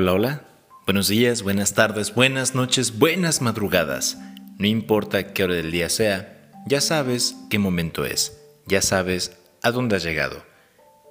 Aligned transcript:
Hola, 0.00 0.14
hola. 0.14 0.44
Buenos 0.86 1.08
días, 1.08 1.42
buenas 1.42 1.74
tardes, 1.74 2.14
buenas 2.14 2.54
noches, 2.54 2.98
buenas 2.98 3.42
madrugadas. 3.42 4.16
No 4.56 4.66
importa 4.66 5.34
qué 5.34 5.44
hora 5.44 5.52
del 5.52 5.70
día 5.70 5.90
sea, 5.90 6.50
ya 6.66 6.80
sabes 6.80 7.36
qué 7.50 7.58
momento 7.58 8.06
es, 8.06 8.40
ya 8.64 8.80
sabes 8.80 9.36
a 9.60 9.70
dónde 9.70 9.96
has 9.96 10.02
llegado. 10.02 10.42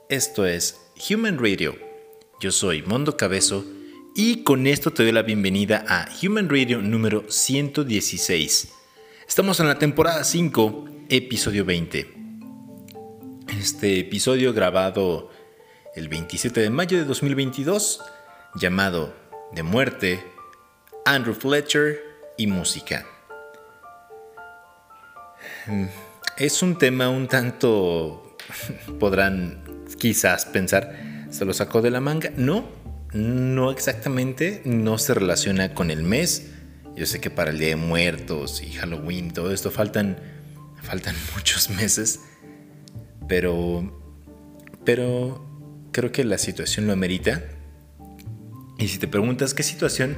Esto 0.09 0.47
es 0.47 0.81
Human 1.07 1.37
Radio. 1.37 1.77
Yo 2.41 2.51
soy 2.51 2.81
Mondo 2.81 3.15
Cabezo 3.15 3.63
y 4.15 4.43
con 4.43 4.65
esto 4.65 4.91
te 4.91 5.03
doy 5.03 5.11
la 5.11 5.21
bienvenida 5.21 5.85
a 5.87 6.07
Human 6.23 6.49
Radio 6.49 6.81
número 6.81 7.25
116. 7.29 8.73
Estamos 9.27 9.59
en 9.59 9.67
la 9.67 9.77
temporada 9.77 10.23
5, 10.23 10.85
episodio 11.09 11.63
20. 11.63 12.11
Este 13.49 13.99
episodio 13.99 14.51
grabado 14.51 15.29
el 15.95 16.09
27 16.09 16.59
de 16.59 16.69
mayo 16.71 16.97
de 16.97 17.05
2022 17.05 18.01
llamado 18.55 19.13
De 19.51 19.63
muerte, 19.63 20.23
Andrew 21.05 21.33
Fletcher 21.33 21.99
y 22.37 22.47
música. 22.47 23.05
Mm, 25.67 25.85
es 26.37 26.61
un 26.61 26.77
tema 26.77 27.09
un 27.09 27.27
tanto, 27.27 28.37
podrán 28.99 29.63
quizás 29.97 30.45
pensar, 30.45 31.27
¿se 31.29 31.45
lo 31.45 31.53
sacó 31.53 31.81
de 31.81 31.91
la 31.91 32.01
manga? 32.01 32.31
No, 32.35 32.67
no 33.13 33.71
exactamente, 33.71 34.61
no 34.65 34.97
se 34.97 35.13
relaciona 35.13 35.73
con 35.73 35.91
el 35.91 36.03
mes. 36.03 36.51
Yo 36.95 37.05
sé 37.05 37.21
que 37.21 37.29
para 37.29 37.51
el 37.51 37.59
Día 37.59 37.69
de 37.69 37.75
Muertos 37.75 38.61
y 38.61 38.71
Halloween, 38.73 39.31
todo 39.31 39.53
esto 39.53 39.71
faltan, 39.71 40.17
faltan 40.81 41.15
muchos 41.35 41.69
meses, 41.69 42.21
pero, 43.27 44.17
pero 44.85 45.45
creo 45.91 46.11
que 46.11 46.23
la 46.23 46.37
situación 46.37 46.87
lo 46.87 46.93
amerita 46.93 47.43
y 48.79 48.87
si 48.87 48.97
te 48.97 49.07
preguntas 49.07 49.53
qué 49.53 49.61
situación, 49.61 50.17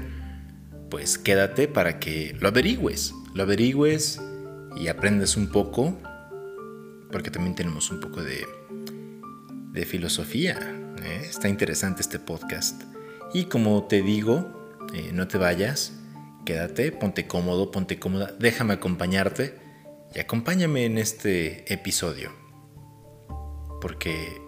pues 0.90 1.18
quédate 1.18 1.68
para 1.68 2.00
que 2.00 2.36
lo 2.40 2.48
averigües, 2.50 3.14
lo 3.34 3.44
averigües 3.44 4.22
y 4.76 4.88
aprendas 4.88 5.36
un 5.36 5.48
poco, 5.48 5.98
porque 7.12 7.32
también 7.32 7.56
tenemos 7.56 7.90
un 7.90 8.00
poco 8.00 8.22
de, 8.22 8.46
de 9.72 9.86
filosofía. 9.86 10.60
¿eh? 11.04 11.22
Está 11.28 11.50
interesante 11.50 12.02
este 12.02 12.20
podcast. 12.20 12.84
Y 13.34 13.46
como 13.46 13.86
te 13.86 14.02
digo, 14.02 14.78
eh, 14.94 15.12
no 15.12 15.28
te 15.28 15.38
vayas, 15.38 15.94
quédate, 16.46 16.92
ponte 16.92 17.26
cómodo, 17.26 17.72
ponte 17.72 17.98
cómoda, 17.98 18.36
déjame 18.40 18.74
acompañarte 18.74 19.60
y 20.14 20.20
acompáñame 20.20 20.86
en 20.86 21.00
este 21.00 21.72
episodio. 21.74 22.32
Porque, 23.82 24.40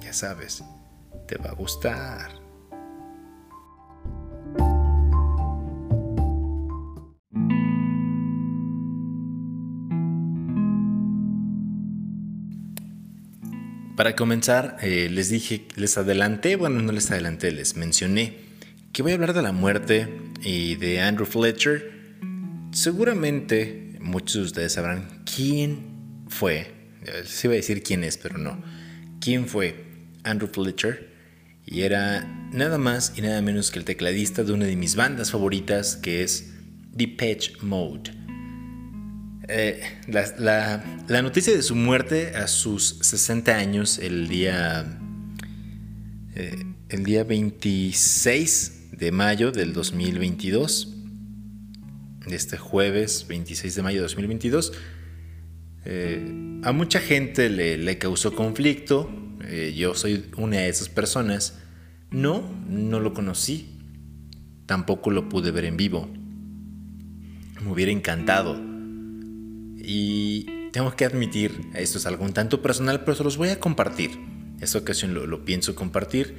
ya 0.00 0.14
sabes, 0.14 0.64
te 1.26 1.36
va 1.36 1.50
a 1.50 1.54
gustar. 1.54 2.41
Para 13.96 14.16
comenzar, 14.16 14.78
eh, 14.80 15.08
les 15.10 15.28
dije, 15.28 15.66
les 15.76 15.98
adelanté, 15.98 16.56
bueno, 16.56 16.80
no 16.80 16.92
les 16.92 17.10
adelanté, 17.10 17.52
les 17.52 17.76
mencioné 17.76 18.38
que 18.92 19.02
voy 19.02 19.12
a 19.12 19.14
hablar 19.16 19.34
de 19.34 19.42
la 19.42 19.52
muerte 19.52 20.08
y 20.42 20.76
de 20.76 21.00
Andrew 21.00 21.26
Fletcher. 21.26 21.92
Seguramente 22.72 23.98
muchos 24.00 24.34
de 24.34 24.42
ustedes 24.42 24.72
sabrán 24.72 25.22
quién 25.24 26.24
fue, 26.28 26.72
les 27.04 27.44
iba 27.44 27.52
a 27.52 27.56
decir 27.56 27.82
quién 27.82 28.02
es, 28.02 28.16
pero 28.16 28.38
no, 28.38 28.62
quién 29.20 29.46
fue 29.46 29.84
Andrew 30.24 30.50
Fletcher. 30.50 31.12
Y 31.66 31.82
era 31.82 32.24
nada 32.52 32.78
más 32.78 33.12
y 33.16 33.20
nada 33.20 33.40
menos 33.42 33.70
que 33.70 33.78
el 33.78 33.84
tecladista 33.84 34.42
de 34.42 34.52
una 34.52 34.64
de 34.64 34.76
mis 34.76 34.96
bandas 34.96 35.30
favoritas, 35.30 35.96
que 35.96 36.22
es 36.22 36.54
Depeche 36.92 37.52
Mode. 37.60 38.21
Eh, 39.48 39.82
la, 40.06 40.84
noticia 41.22 41.54
de 41.54 41.62
su 41.62 41.74
muerte 41.74 42.36
a 42.36 42.46
sus 42.46 42.98
60 43.00 43.56
años, 43.56 43.98
el 43.98 44.28
día, 44.28 45.00
eh, 46.36 46.64
el 46.88 47.04
día 47.04 47.24
26 47.24 48.90
de 48.92 49.10
mayo 49.10 49.50
del 49.50 49.72
2022, 49.72 50.94
este 52.30 52.56
jueves 52.56 53.26
26 53.28 53.74
de 53.74 53.82
mayo 53.82 53.96
de 53.96 54.02
2022, 54.02 54.72
eh, 55.86 56.60
a 56.62 56.70
mucha 56.70 57.00
gente 57.00 57.50
le, 57.50 57.78
le 57.78 57.98
causó 57.98 58.34
conflicto. 58.34 59.10
yo 59.74 59.94
soy 59.94 60.26
una 60.36 60.58
de 60.58 60.68
esas 60.68 60.88
personas. 60.88 61.58
No, 62.10 62.48
no 62.68 63.00
lo 63.00 63.12
conocí. 63.12 63.80
Tampoco 64.66 65.10
lo 65.10 65.28
pude 65.28 65.50
ver 65.50 65.64
en 65.64 65.76
vivo. 65.76 66.08
Me 67.60 67.72
hubiera 67.72 67.90
encantado 67.90 68.71
y 69.82 70.70
tengo 70.72 70.94
que 70.96 71.04
admitir, 71.04 71.60
esto 71.74 71.98
es 71.98 72.06
algo 72.06 72.24
un 72.24 72.32
tanto 72.32 72.62
personal, 72.62 73.00
pero 73.00 73.14
se 73.14 73.24
los 73.24 73.36
voy 73.36 73.50
a 73.50 73.60
compartir. 73.60 74.18
Esta 74.60 74.78
ocasión 74.78 75.12
lo, 75.12 75.44
pienso 75.44 75.74
compartir. 75.74 76.36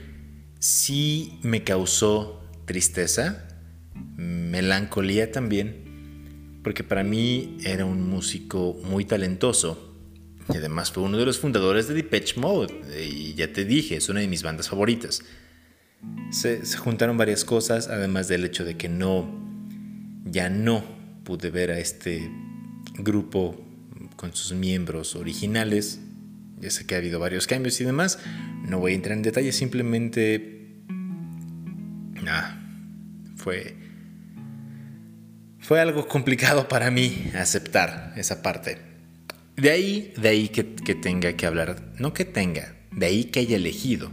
Sí 0.59 1.39
me 1.41 1.63
causó 1.63 2.41
tristeza, 2.65 3.47
melancolía 4.15 5.31
también, 5.31 6.61
porque 6.63 6.83
para 6.83 7.03
mí 7.03 7.57
era 7.63 7.85
un 7.85 8.09
músico 8.09 8.79
muy 8.85 9.03
talentoso 9.03 9.93
y 10.51 10.57
además 10.57 10.91
fue 10.91 11.03
uno 11.03 11.17
de 11.17 11.25
los 11.25 11.39
fundadores 11.39 11.87
de 11.87 11.93
Depeche 11.93 12.39
Mode. 12.39 12.73
Y 13.09 13.33
ya 13.33 13.51
te 13.51 13.65
dije, 13.65 13.97
es 13.97 14.09
una 14.09 14.21
de 14.21 14.27
mis 14.27 14.43
bandas 14.43 14.69
favoritas. 14.69 15.21
Se, 16.31 16.61
juntaron 16.77 17.17
varias 17.17 17.45
cosas, 17.45 17.87
además 17.87 18.27
del 18.27 18.45
hecho 18.45 18.65
de 18.65 18.75
que 18.75 18.89
no, 18.89 19.29
ya 20.25 20.49
no 20.49 20.83
pude 21.23 21.49
ver 21.49 21.71
a 21.71 21.79
este 21.79 22.29
grupo 22.97 23.59
con 24.15 24.35
sus 24.35 24.53
miembros 24.53 25.15
originales. 25.15 25.99
Ya 26.59 26.69
sé 26.69 26.85
que 26.85 26.95
ha 26.95 26.99
habido 26.99 27.19
varios 27.19 27.47
cambios 27.47 27.79
y 27.81 27.83
demás. 27.83 28.19
No 28.67 28.79
voy 28.79 28.93
a 28.93 28.95
entrar 28.95 29.17
en 29.17 29.23
detalles, 29.23 29.55
simplemente... 29.55 30.83
Ah, 32.27 32.57
fue... 33.35 33.75
Fue 35.59 35.79
algo 35.79 36.07
complicado 36.07 36.67
para 36.67 36.91
mí 36.91 37.31
aceptar 37.35 38.13
esa 38.17 38.41
parte. 38.41 38.79
De 39.55 39.71
ahí, 39.71 40.13
de 40.17 40.29
ahí 40.29 40.49
que, 40.49 40.75
que 40.75 40.95
tenga 40.95 41.33
que 41.33 41.45
hablar, 41.45 41.93
no 41.99 42.13
que 42.13 42.25
tenga, 42.25 42.75
de 42.91 43.05
ahí 43.05 43.25
que 43.25 43.39
haya 43.39 43.55
elegido 43.55 44.11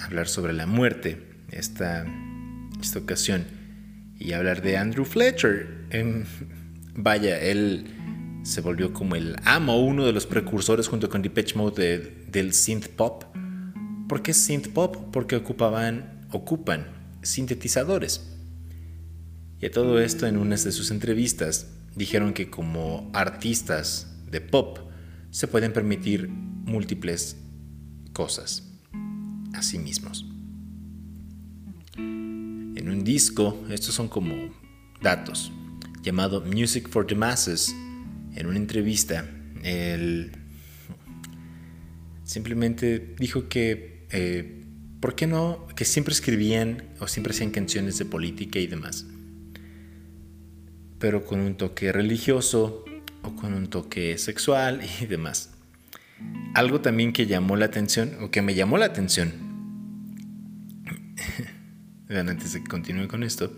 hablar 0.00 0.26
sobre 0.26 0.52
la 0.52 0.66
muerte 0.66 1.22
esta, 1.50 2.06
esta 2.80 2.98
ocasión 2.98 3.44
y 4.18 4.32
hablar 4.32 4.62
de 4.62 4.76
Andrew 4.76 5.04
Fletcher. 5.04 5.86
En, 5.90 6.26
vaya, 6.96 7.40
él 7.40 7.86
se 8.44 8.60
volvió 8.60 8.92
como 8.92 9.16
el 9.16 9.36
amo, 9.44 9.84
uno 9.84 10.04
de 10.04 10.12
los 10.12 10.26
precursores 10.26 10.88
junto 10.88 11.08
con 11.08 11.22
Depeche 11.22 11.56
Mode 11.56 12.26
del 12.30 12.52
synth 12.52 12.88
pop. 12.88 13.24
¿Por 14.08 14.22
qué 14.22 14.34
synth 14.34 14.68
pop? 14.68 14.96
Porque 15.12 15.36
ocupaban, 15.36 16.26
ocupan 16.30 16.86
sintetizadores. 17.22 18.30
Y 19.60 19.66
a 19.66 19.70
todo 19.70 19.98
esto 19.98 20.26
en 20.26 20.36
unas 20.36 20.64
de 20.64 20.72
sus 20.72 20.90
entrevistas 20.90 21.68
dijeron 21.96 22.34
que 22.34 22.50
como 22.50 23.10
artistas 23.14 24.14
de 24.30 24.40
pop 24.40 24.78
se 25.30 25.48
pueden 25.48 25.72
permitir 25.72 26.28
múltiples 26.28 27.36
cosas 28.12 28.70
a 29.54 29.62
sí 29.62 29.78
mismos. 29.78 30.26
En 31.96 32.88
un 32.90 33.04
disco, 33.04 33.64
estos 33.70 33.94
son 33.94 34.08
como 34.08 34.34
datos, 35.00 35.50
llamado 36.04 36.42
Music 36.42 36.88
for 36.88 37.06
the 37.06 37.14
Masses, 37.14 37.74
en 38.36 38.46
una 38.46 38.58
entrevista, 38.58 39.26
él 39.62 40.32
simplemente 42.24 43.14
dijo 43.18 43.48
que, 43.48 44.06
eh, 44.10 44.64
¿por 45.00 45.14
qué 45.14 45.26
no? 45.26 45.66
Que 45.74 45.86
siempre 45.86 46.12
escribían 46.12 46.82
o 47.00 47.08
siempre 47.08 47.32
hacían 47.32 47.50
canciones 47.50 47.98
de 47.98 48.04
política 48.04 48.58
y 48.58 48.66
demás, 48.66 49.06
pero 50.98 51.24
con 51.24 51.40
un 51.40 51.56
toque 51.56 51.90
religioso 51.90 52.84
o 53.22 53.34
con 53.34 53.54
un 53.54 53.68
toque 53.68 54.18
sexual 54.18 54.82
y 55.00 55.06
demás. 55.06 55.54
Algo 56.54 56.80
también 56.82 57.12
que 57.12 57.26
llamó 57.26 57.56
la 57.56 57.64
atención, 57.64 58.12
o 58.20 58.30
que 58.30 58.42
me 58.42 58.54
llamó 58.54 58.76
la 58.76 58.86
atención, 58.86 59.32
antes 62.08 62.52
de 62.52 62.60
que 62.62 62.68
continúe 62.68 63.08
con 63.08 63.22
esto, 63.22 63.52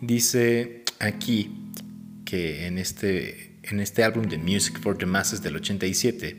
dice 0.00 0.85
aquí 1.00 1.72
que 2.24 2.66
en 2.66 2.78
este, 2.78 3.58
en 3.62 3.80
este 3.80 4.04
álbum 4.04 4.26
de 4.28 4.38
Music 4.38 4.80
for 4.80 4.96
the 4.98 5.06
Masses 5.06 5.42
del 5.42 5.56
87, 5.56 6.36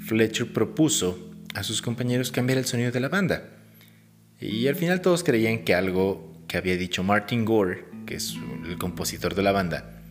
Fletcher 0.00 0.52
propuso 0.52 1.30
a 1.54 1.62
sus 1.62 1.82
compañeros 1.82 2.30
cambiar 2.30 2.58
el 2.58 2.64
sonido 2.64 2.90
de 2.90 3.00
la 3.00 3.08
banda. 3.08 3.44
Y 4.40 4.66
al 4.68 4.76
final 4.76 5.00
todos 5.02 5.22
creían 5.22 5.64
que 5.64 5.74
algo 5.74 6.44
que 6.48 6.56
había 6.56 6.76
dicho 6.76 7.02
Martin 7.02 7.44
Gore, 7.44 7.84
que 8.06 8.16
es 8.16 8.34
el 8.66 8.78
compositor 8.78 9.34
de 9.34 9.42
la 9.42 9.52
banda, 9.52 10.02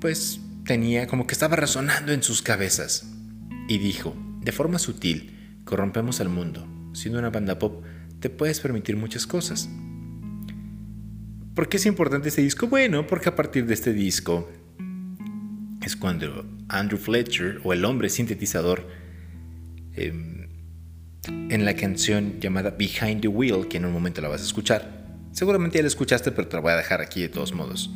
pues 0.00 0.40
tenía 0.64 1.06
como 1.06 1.26
que 1.26 1.32
estaba 1.32 1.56
resonando 1.56 2.12
en 2.12 2.22
sus 2.22 2.42
cabezas. 2.42 3.06
Y 3.68 3.78
dijo, 3.78 4.16
de 4.40 4.52
forma 4.52 4.78
sutil, 4.78 5.60
corrompemos 5.64 6.20
al 6.20 6.28
mundo. 6.28 6.66
Siendo 6.94 7.18
una 7.18 7.30
banda 7.30 7.58
pop, 7.58 7.84
te 8.20 8.30
puedes 8.30 8.60
permitir 8.60 8.96
muchas 8.96 9.26
cosas. 9.26 9.68
¿Por 11.54 11.68
qué 11.68 11.76
es 11.76 11.84
importante 11.84 12.30
este 12.30 12.40
disco? 12.40 12.66
Bueno, 12.66 13.06
porque 13.06 13.28
a 13.28 13.36
partir 13.36 13.66
de 13.66 13.74
este 13.74 13.92
disco 13.92 14.50
es 15.84 15.96
cuando 15.96 16.46
Andrew 16.68 16.98
Fletcher, 16.98 17.60
o 17.62 17.74
el 17.74 17.84
hombre 17.84 18.08
sintetizador, 18.08 18.88
em, 19.94 20.48
en 21.28 21.64
la 21.64 21.74
canción 21.74 22.40
llamada 22.40 22.70
Behind 22.70 23.20
the 23.20 23.28
Wheel, 23.28 23.68
que 23.68 23.76
en 23.76 23.84
un 23.84 23.92
momento 23.92 24.22
la 24.22 24.28
vas 24.28 24.40
a 24.40 24.44
escuchar, 24.44 25.18
seguramente 25.32 25.76
ya 25.76 25.82
la 25.82 25.88
escuchaste, 25.88 26.32
pero 26.32 26.48
te 26.48 26.56
la 26.56 26.62
voy 26.62 26.72
a 26.72 26.76
dejar 26.76 27.02
aquí 27.02 27.20
de 27.20 27.28
todos 27.28 27.52
modos. 27.52 27.90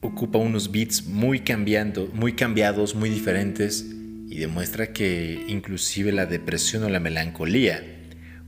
Ocupa 0.00 0.38
unos 0.38 0.70
beats 0.70 1.04
muy 1.04 1.40
cambiando, 1.40 2.08
muy 2.14 2.34
cambiados, 2.34 2.94
muy 2.94 3.10
diferentes 3.10 3.84
y 4.28 4.38
demuestra 4.38 4.92
que 4.92 5.44
inclusive 5.48 6.12
la 6.12 6.26
depresión 6.26 6.84
o 6.84 6.88
la 6.88 7.00
melancolía 7.00 7.82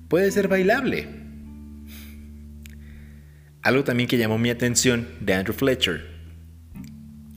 puede 0.08 0.30
ser 0.30 0.46
bailable. 0.46 1.29
Algo 3.62 3.84
también 3.84 4.08
que 4.08 4.16
llamó 4.16 4.38
mi 4.38 4.48
atención 4.50 5.06
de 5.20 5.34
Andrew 5.34 5.54
Fletcher 5.54 6.08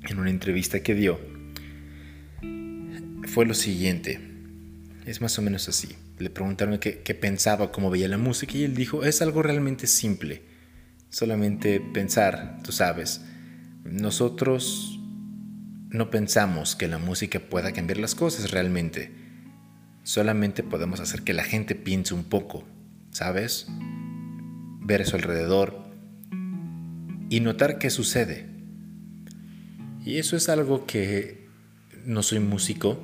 en 0.07 0.19
una 0.19 0.29
entrevista 0.29 0.81
que 0.81 0.95
dio 0.95 1.19
fue 3.27 3.45
lo 3.45 3.53
siguiente. 3.53 4.19
Es 5.05 5.21
más 5.21 5.37
o 5.37 5.41
menos 5.41 5.67
así. 5.67 5.89
Le 6.19 6.29
preguntaron 6.29 6.77
qué, 6.77 7.17
pensaba, 7.19 7.71
cómo 7.71 7.89
veía 7.89 8.07
la 8.07 8.17
música 8.17 8.57
y 8.57 8.63
él 8.63 8.75
dijo, 8.75 9.03
es 9.03 9.21
algo 9.21 9.41
realmente 9.41 9.87
simple. 9.87 10.43
Solamente 11.09 11.81
pensar, 11.81 12.59
tú 12.63 12.71
sabes, 12.71 13.21
nosotros 13.83 14.99
no 15.89 16.09
pensamos 16.09 16.75
que 16.75 16.87
la 16.87 16.99
música 16.99 17.39
pueda 17.39 17.73
cambiar 17.73 17.97
las 17.97 18.15
cosas 18.15 18.51
realmente. 18.51 19.11
Solamente 20.03 20.63
podemos 20.63 20.99
hacer 20.99 21.23
que 21.23 21.33
la 21.33 21.43
gente 21.43 21.75
piense 21.75 22.13
un 22.13 22.23
poco, 22.23 22.63
¿sabes? 23.11 23.67
Ver 24.79 25.01
a 25.01 25.05
su 25.05 25.15
alrededor, 25.15 25.82
y 27.33 27.39
notar 27.39 27.79
qué 27.79 27.89
sucede. 27.89 28.45
Y 30.05 30.19
eso 30.19 30.37
es 30.37 30.49
algo 30.49 30.85
que 30.85 31.47
no 32.05 32.21
soy 32.21 32.37
músico. 32.37 33.01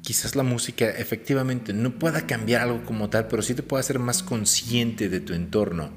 Quizás 0.00 0.34
la 0.34 0.42
música 0.42 0.88
efectivamente 0.88 1.74
no 1.74 1.98
pueda 1.98 2.26
cambiar 2.26 2.62
algo 2.62 2.86
como 2.86 3.10
tal, 3.10 3.28
pero 3.28 3.42
sí 3.42 3.52
te 3.52 3.62
puede 3.62 3.82
hacer 3.82 3.98
más 3.98 4.22
consciente 4.22 5.10
de 5.10 5.20
tu 5.20 5.34
entorno. 5.34 5.90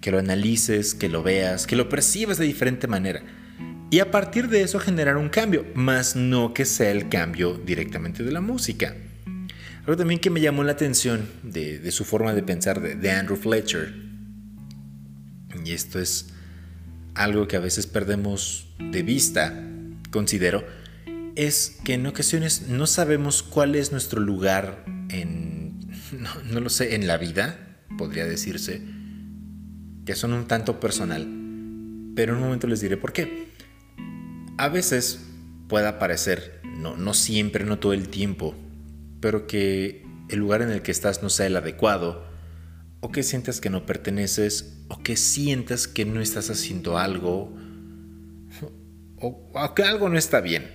Que 0.00 0.12
lo 0.12 0.20
analices, 0.20 0.94
que 0.94 1.08
lo 1.08 1.24
veas, 1.24 1.66
que 1.66 1.74
lo 1.74 1.88
percibas 1.88 2.38
de 2.38 2.44
diferente 2.44 2.86
manera. 2.86 3.20
Y 3.90 3.98
a 3.98 4.12
partir 4.12 4.46
de 4.46 4.62
eso 4.62 4.78
generar 4.78 5.16
un 5.16 5.30
cambio, 5.30 5.66
más 5.74 6.14
no 6.14 6.54
que 6.54 6.64
sea 6.64 6.92
el 6.92 7.08
cambio 7.08 7.54
directamente 7.54 8.22
de 8.22 8.30
la 8.30 8.40
música. 8.40 8.94
Algo 9.80 9.96
también 9.96 10.20
que 10.20 10.30
me 10.30 10.40
llamó 10.40 10.62
la 10.62 10.70
atención 10.70 11.28
de, 11.42 11.90
su 11.90 12.04
forma 12.04 12.34
de 12.34 12.44
pensar 12.44 12.80
de 12.80 13.10
Andrew 13.10 13.36
Fletcher 13.36 14.07
y 15.68 15.74
esto 15.74 16.00
es 16.00 16.28
algo 17.14 17.46
que 17.46 17.56
a 17.56 17.60
veces 17.60 17.86
perdemos 17.86 18.68
de 18.78 19.02
vista, 19.02 19.62
considero, 20.10 20.64
es 21.34 21.78
que 21.84 21.94
en 21.94 22.06
ocasiones 22.06 22.68
no 22.68 22.86
sabemos 22.86 23.42
cuál 23.42 23.74
es 23.74 23.92
nuestro 23.92 24.20
lugar 24.20 24.84
en, 25.10 25.78
no, 26.50 26.60
lo 26.60 26.70
sé, 26.70 26.94
en 26.94 27.06
la 27.06 27.18
vida, 27.18 27.76
podría 27.98 28.24
decirse, 28.24 28.80
que 30.06 30.14
son 30.14 30.32
un 30.32 30.46
tanto 30.46 30.80
personal, 30.80 31.28
pero 32.16 32.32
en 32.32 32.38
un 32.38 32.44
momento 32.44 32.66
les 32.66 32.80
diré 32.80 32.96
por 32.96 33.12
qué. 33.12 33.48
A 34.56 34.70
veces 34.70 35.20
puede 35.68 35.92
parecer, 35.92 36.62
no, 36.64 36.96
no 36.96 37.12
siempre, 37.12 37.64
no 37.64 37.78
todo 37.78 37.92
el 37.92 38.08
tiempo, 38.08 38.54
pero 39.20 39.46
que 39.46 40.02
el 40.30 40.38
lugar 40.38 40.62
en 40.62 40.70
el 40.70 40.80
que 40.80 40.92
estás 40.92 41.22
no 41.22 41.28
sea 41.28 41.46
el 41.46 41.56
adecuado, 41.56 42.26
o 43.00 43.12
que 43.12 43.22
sientas 43.22 43.60
que 43.60 43.68
no 43.68 43.84
perteneces, 43.84 44.77
o 44.88 45.02
que 45.02 45.16
sientas 45.16 45.86
que 45.86 46.04
no 46.04 46.20
estás 46.20 46.50
haciendo 46.50 46.98
algo, 46.98 47.54
o, 49.20 49.74
que 49.74 49.82
algo 49.82 50.08
no 50.08 50.18
está 50.18 50.40
bien. 50.40 50.70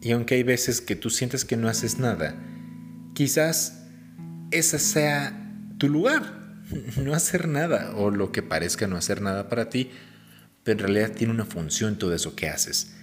Y 0.00 0.12
aunque 0.12 0.34
hay 0.34 0.42
veces 0.42 0.80
que 0.80 0.96
tú 0.96 1.10
sientes 1.10 1.44
que 1.44 1.56
no 1.56 1.68
haces 1.68 1.98
nada, 1.98 2.36
quizás 3.14 3.86
ese 4.50 4.78
sea 4.78 5.52
tu 5.78 5.88
lugar, 5.88 6.62
no 7.02 7.14
hacer 7.14 7.48
nada, 7.48 7.94
o 7.96 8.10
lo 8.10 8.30
que 8.30 8.42
parezca 8.42 8.86
no 8.86 8.96
hacer 8.96 9.22
nada 9.22 9.48
para 9.48 9.70
ti, 9.70 9.90
pero 10.62 10.78
en 10.78 10.94
realidad 10.94 11.16
tiene 11.16 11.32
una 11.32 11.44
función 11.44 11.98
todo 11.98 12.14
eso 12.14 12.36
que 12.36 12.48
haces. 12.48 12.94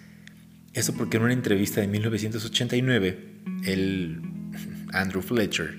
Eso 0.73 0.93
porque 0.93 1.17
en 1.17 1.23
una 1.23 1.33
entrevista 1.33 1.81
de 1.81 1.87
1989, 1.87 3.41
el 3.65 4.21
Andrew 4.93 5.21
Fletcher 5.21 5.75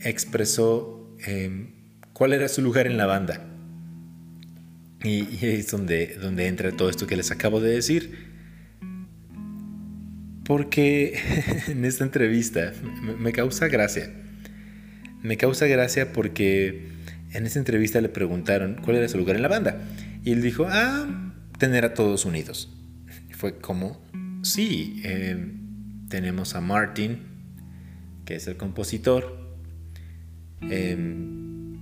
expresó 0.00 0.93
em, 1.26 1.68
cuál 2.12 2.32
era 2.32 2.48
su 2.48 2.62
lugar 2.62 2.86
en 2.86 2.96
la 2.96 3.06
banda. 3.06 3.44
Y, 5.02 5.44
es 5.44 5.70
donde, 5.70 6.16
donde 6.20 6.46
entra 6.46 6.72
todo 6.72 6.88
esto 6.88 7.06
que 7.06 7.16
les 7.16 7.30
acabo 7.30 7.60
de 7.60 7.72
decir. 7.72 8.32
Porque 10.44 11.18
en 11.68 11.84
esta 11.84 12.04
entrevista 12.04 12.72
me, 13.18 13.32
causa 13.32 13.68
gracia. 13.68 14.10
Me 15.22 15.36
causa 15.36 15.66
gracia 15.66 16.12
porque 16.12 16.88
en 17.32 17.46
esta 17.46 17.58
entrevista 17.58 18.00
le 18.00 18.08
preguntaron 18.08 18.76
cuál 18.82 18.96
era 18.96 19.08
su 19.08 19.18
lugar 19.18 19.36
en 19.36 19.42
la 19.42 19.48
banda. 19.48 19.80
Y 20.24 20.32
él 20.32 20.42
dijo, 20.42 20.66
ah, 20.68 21.32
tener 21.58 21.84
a 21.84 21.94
todos 21.94 22.24
unidos. 22.24 22.70
fue 23.30 23.58
como, 23.58 24.02
sí, 24.42 25.02
em, 25.04 26.08
tenemos 26.08 26.54
a 26.54 26.60
Martin, 26.60 27.18
que 28.24 28.36
es 28.36 28.46
el 28.46 28.56
compositor, 28.56 29.43
Em, 30.62 31.78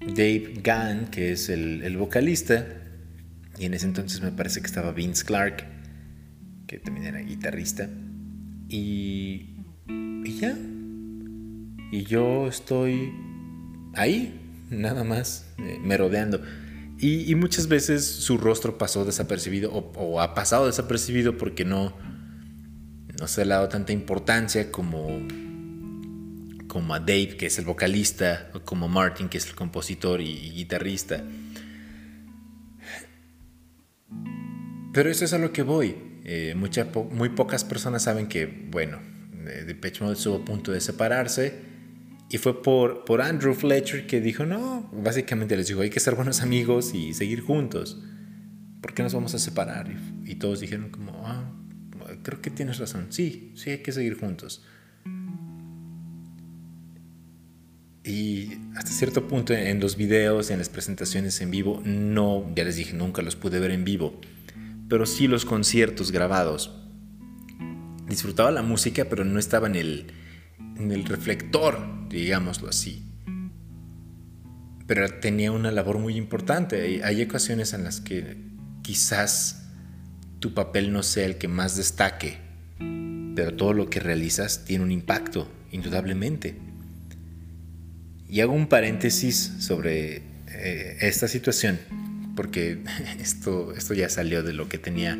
Dave 0.00 0.62
Gunn, 0.64 1.06
que 1.10 1.32
es 1.32 1.48
el, 1.48 1.96
vocalista, 1.96 2.66
y 3.58 3.64
en 3.64 3.74
ese 3.74 3.86
entonces 3.86 4.20
me 4.22 4.30
parece 4.30 4.60
que 4.60 4.66
estaba 4.66 4.92
Vince 4.92 5.24
Clark, 5.24 5.64
que 6.66 6.78
también 6.78 7.06
era 7.06 7.18
guitarrista, 7.20 7.88
y, 8.68 9.54
ya. 10.40 10.56
Y 11.92 12.02
yo 12.04 12.46
estoy 12.48 13.12
ahí, 13.94 14.40
nada 14.70 15.04
más, 15.04 15.46
eh, 15.58 15.78
merodeando. 15.82 16.42
Y, 16.98 17.34
muchas 17.34 17.68
veces 17.68 18.06
su 18.06 18.38
rostro 18.38 18.78
pasó 18.78 19.04
desapercibido 19.04 19.70
o, 19.72 19.92
o, 19.96 20.20
ha 20.20 20.34
pasado 20.34 20.66
desapercibido 20.66 21.36
porque 21.36 21.64
no, 21.64 21.92
no 23.20 23.26
se 23.26 23.44
le 23.44 23.52
ha 23.52 23.56
dado 23.56 23.68
tanta 23.68 23.92
importancia 23.92 24.72
como 24.72 25.20
como 26.76 26.92
a 26.92 27.00
Dave, 27.00 27.38
que 27.38 27.46
es 27.46 27.58
el 27.58 27.64
vocalista, 27.64 28.50
o 28.52 28.60
como 28.60 28.86
Martin, 28.86 29.30
que 29.30 29.38
es 29.38 29.46
el 29.46 29.54
compositor 29.54 30.20
y, 30.20 30.50
guitarrista. 30.50 31.24
Pero 34.92 35.08
eso 35.08 35.24
es 35.24 35.32
a 35.32 35.38
lo 35.38 35.54
que 35.54 35.62
voy. 35.62 35.96
Eh, 36.26 36.54
muy 36.54 37.30
pocas 37.30 37.64
personas 37.64 38.02
saben 38.02 38.26
que, 38.26 38.44
bueno, 38.44 38.98
Depeche 39.66 40.04
Mode 40.04 40.16
estuvo 40.16 40.36
a 40.36 40.44
punto 40.44 40.70
de 40.70 40.82
separarse 40.82 41.54
y 42.28 42.36
fue 42.36 42.62
por, 42.62 43.06
por 43.06 43.22
Andrew 43.22 43.54
Fletcher 43.54 44.06
que 44.06 44.20
dijo, 44.20 44.44
no, 44.44 44.90
básicamente 44.92 45.56
les 45.56 45.68
dijo, 45.68 45.80
hay 45.80 45.88
que 45.88 46.00
ser 46.00 46.14
buenos 46.14 46.42
amigos 46.42 46.92
y 46.92 47.14
seguir 47.14 47.40
juntos. 47.40 48.02
¿Por 48.82 48.92
qué 48.92 49.02
nos 49.02 49.14
vamos 49.14 49.34
a 49.34 49.38
separar? 49.38 49.90
Y, 49.90 50.32
y 50.32 50.34
todos 50.34 50.60
dijeron 50.60 50.90
como, 50.90 51.26
ah, 51.26 51.50
creo 52.22 52.42
que 52.42 52.50
tienes 52.50 52.76
razón, 52.76 53.06
sí, 53.08 53.54
sí 53.56 53.70
hay 53.70 53.78
que 53.78 53.92
seguir 53.92 54.20
juntos. 54.20 54.62
Y 58.06 58.60
hasta 58.76 58.92
cierto 58.92 59.26
punto 59.26 59.52
en 59.52 59.80
los 59.80 59.96
videos, 59.96 60.50
en 60.50 60.58
las 60.58 60.68
presentaciones 60.68 61.40
en 61.40 61.50
vivo, 61.50 61.82
no, 61.84 62.48
ya 62.54 62.62
les 62.62 62.76
dije, 62.76 62.94
nunca 62.94 63.20
los 63.20 63.34
pude 63.34 63.58
ver 63.58 63.72
en 63.72 63.84
vivo, 63.84 64.20
pero 64.88 65.06
sí 65.06 65.26
los 65.26 65.44
conciertos 65.44 66.12
grabados. 66.12 66.70
Disfrutaba 68.08 68.52
la 68.52 68.62
música, 68.62 69.06
pero 69.06 69.24
no 69.24 69.40
estaba 69.40 69.66
en 69.66 69.74
el, 69.74 70.06
en 70.76 70.92
el 70.92 71.04
reflector, 71.04 72.08
digámoslo 72.08 72.68
así. 72.68 73.02
Pero 74.86 75.18
tenía 75.18 75.50
una 75.50 75.72
labor 75.72 75.98
muy 75.98 76.16
importante. 76.16 77.02
Hay 77.02 77.22
ocasiones 77.22 77.72
en 77.72 77.82
las 77.82 78.00
que 78.00 78.36
quizás 78.82 79.66
tu 80.38 80.54
papel 80.54 80.92
no 80.92 81.02
sea 81.02 81.26
el 81.26 81.38
que 81.38 81.48
más 81.48 81.76
destaque, 81.76 82.38
pero 83.34 83.56
todo 83.56 83.72
lo 83.72 83.90
que 83.90 83.98
realizas 83.98 84.64
tiene 84.64 84.84
un 84.84 84.92
impacto, 84.92 85.50
indudablemente. 85.72 86.75
Y 88.28 88.40
hago 88.40 88.52
un 88.52 88.66
paréntesis 88.66 89.52
sobre 89.60 90.22
eh, 90.48 90.98
esta 91.00 91.28
situación, 91.28 91.78
porque 92.34 92.78
esto, 93.20 93.72
esto 93.72 93.94
ya 93.94 94.08
salió 94.08 94.42
de 94.42 94.52
lo 94.52 94.68
que 94.68 94.78
tenía 94.78 95.18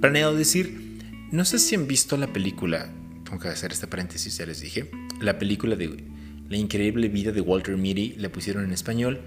planeado 0.00 0.34
decir. 0.34 1.00
No 1.32 1.44
sé 1.44 1.58
si 1.58 1.74
han 1.74 1.86
visto 1.86 2.16
la 2.16 2.32
película, 2.32 2.90
tengo 3.24 3.38
que 3.38 3.48
hacer 3.48 3.72
este 3.72 3.86
paréntesis, 3.86 4.36
ya 4.36 4.46
les 4.46 4.60
dije, 4.60 4.90
la 5.20 5.38
película 5.38 5.76
de 5.76 6.04
La 6.48 6.56
increíble 6.56 7.08
vida 7.08 7.32
de 7.32 7.40
Walter 7.40 7.76
Mitty, 7.76 8.14
la 8.18 8.30
pusieron 8.30 8.64
en 8.64 8.72
español, 8.72 9.22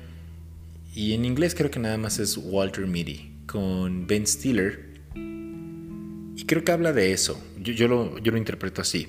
y 0.93 1.13
en 1.13 1.25
inglés 1.25 1.53
creo 1.53 1.69
que 1.69 1.79
nada 1.79 1.97
más 1.97 2.19
es 2.19 2.37
Walter 2.37 2.87
Mitty, 2.87 3.31
con 3.45 4.07
Ben 4.07 4.25
Stiller. 4.25 5.01
Y 5.15 6.45
creo 6.45 6.63
que 6.63 6.71
habla 6.71 6.93
de 6.93 7.11
eso, 7.11 7.43
yo, 7.61 7.87
lo, 7.87 8.19
yo 8.19 8.31
lo 8.31 8.37
interpreto 8.37 8.81
así. 8.81 9.07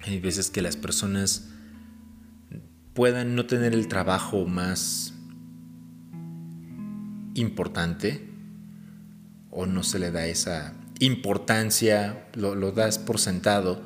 Hay 0.00 0.18
veces 0.18 0.50
que 0.50 0.62
las 0.62 0.76
personas 0.76 1.50
puedan 2.96 3.34
no 3.34 3.44
tener 3.44 3.74
el 3.74 3.88
trabajo 3.88 4.46
más 4.46 5.12
importante 7.34 8.26
o 9.50 9.66
no 9.66 9.82
se 9.82 9.98
le 9.98 10.10
da 10.10 10.26
esa 10.26 10.72
importancia, 10.98 12.26
lo, 12.32 12.54
lo 12.54 12.72
das 12.72 12.98
por 12.98 13.20
sentado, 13.20 13.82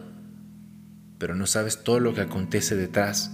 pero 1.18 1.34
no 1.34 1.48
sabes 1.48 1.82
todo 1.82 1.98
lo 1.98 2.14
que 2.14 2.20
acontece 2.20 2.76
detrás. 2.76 3.32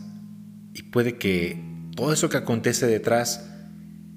Y 0.73 0.85
puede 0.85 1.19
que 1.19 1.63
todo 1.95 2.11
eso 2.11 2.31
que 2.31 2.39
acontece 2.39 2.87
detrás, 2.87 3.47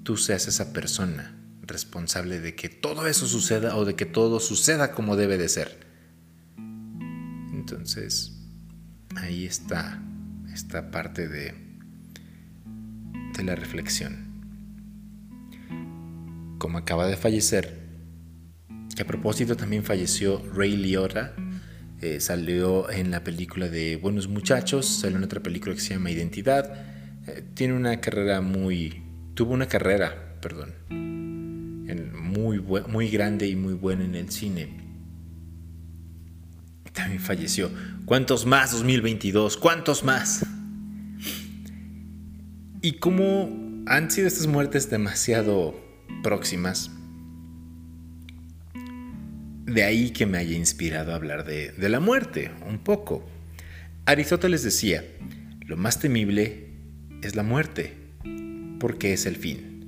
tú 0.02 0.16
seas 0.16 0.48
esa 0.48 0.72
persona 0.72 1.36
responsable 1.60 2.40
de 2.40 2.54
que 2.54 2.70
todo 2.70 3.06
eso 3.06 3.26
suceda 3.26 3.76
o 3.76 3.84
de 3.84 3.96
que 3.96 4.06
todo 4.06 4.40
suceda 4.40 4.92
como 4.92 5.14
debe 5.14 5.36
de 5.36 5.50
ser. 5.50 5.86
Entonces, 7.52 8.32
ahí 9.14 9.44
está 9.44 10.02
esta 10.52 10.90
parte 10.90 11.28
de, 11.28 11.54
de 13.36 13.44
la 13.44 13.54
reflexión. 13.54 14.28
Como 16.58 16.78
acaba 16.78 17.06
de 17.06 17.16
fallecer, 17.16 17.80
a 19.00 19.04
propósito 19.04 19.56
también 19.56 19.82
falleció 19.82 20.42
Ray 20.54 20.76
Liotta, 20.76 21.34
eh, 22.00 22.20
salió 22.20 22.90
en 22.90 23.10
la 23.10 23.24
película 23.24 23.68
de 23.68 23.96
Buenos 23.96 24.28
Muchachos, 24.28 24.86
salió 24.86 25.16
en 25.16 25.24
otra 25.24 25.42
película 25.42 25.74
que 25.74 25.80
se 25.80 25.94
llama 25.94 26.10
Identidad, 26.10 26.72
eh, 27.26 27.44
tiene 27.54 27.74
una 27.74 28.00
carrera 28.00 28.40
muy, 28.40 29.02
tuvo 29.34 29.54
una 29.54 29.68
carrera, 29.68 30.36
perdón, 30.40 30.74
muy, 32.30 32.60
muy 32.88 33.08
grande 33.08 33.48
y 33.48 33.56
muy 33.56 33.74
buena 33.74 34.04
en 34.04 34.14
el 34.14 34.30
cine. 34.30 34.68
También 36.92 37.20
falleció. 37.20 37.70
¿Cuántos 38.10 38.44
más 38.44 38.72
2022? 38.72 39.56
¿Cuántos 39.56 40.02
más? 40.02 40.44
Y 42.82 42.94
como 42.94 43.84
han 43.86 44.10
sido 44.10 44.26
estas 44.26 44.48
muertes 44.48 44.90
demasiado 44.90 45.80
próximas, 46.20 46.90
de 49.64 49.84
ahí 49.84 50.10
que 50.10 50.26
me 50.26 50.38
haya 50.38 50.56
inspirado 50.56 51.12
a 51.12 51.14
hablar 51.14 51.44
de, 51.44 51.72
la 51.88 52.00
muerte, 52.00 52.50
un 52.68 52.80
poco. 52.80 53.24
Aristóteles 54.06 54.64
decía, 54.64 55.04
lo 55.64 55.76
más 55.76 56.00
temible 56.00 56.66
es 57.22 57.36
la 57.36 57.44
muerte, 57.44 57.94
porque 58.80 59.12
es 59.12 59.24
el 59.24 59.36
fin. 59.36 59.84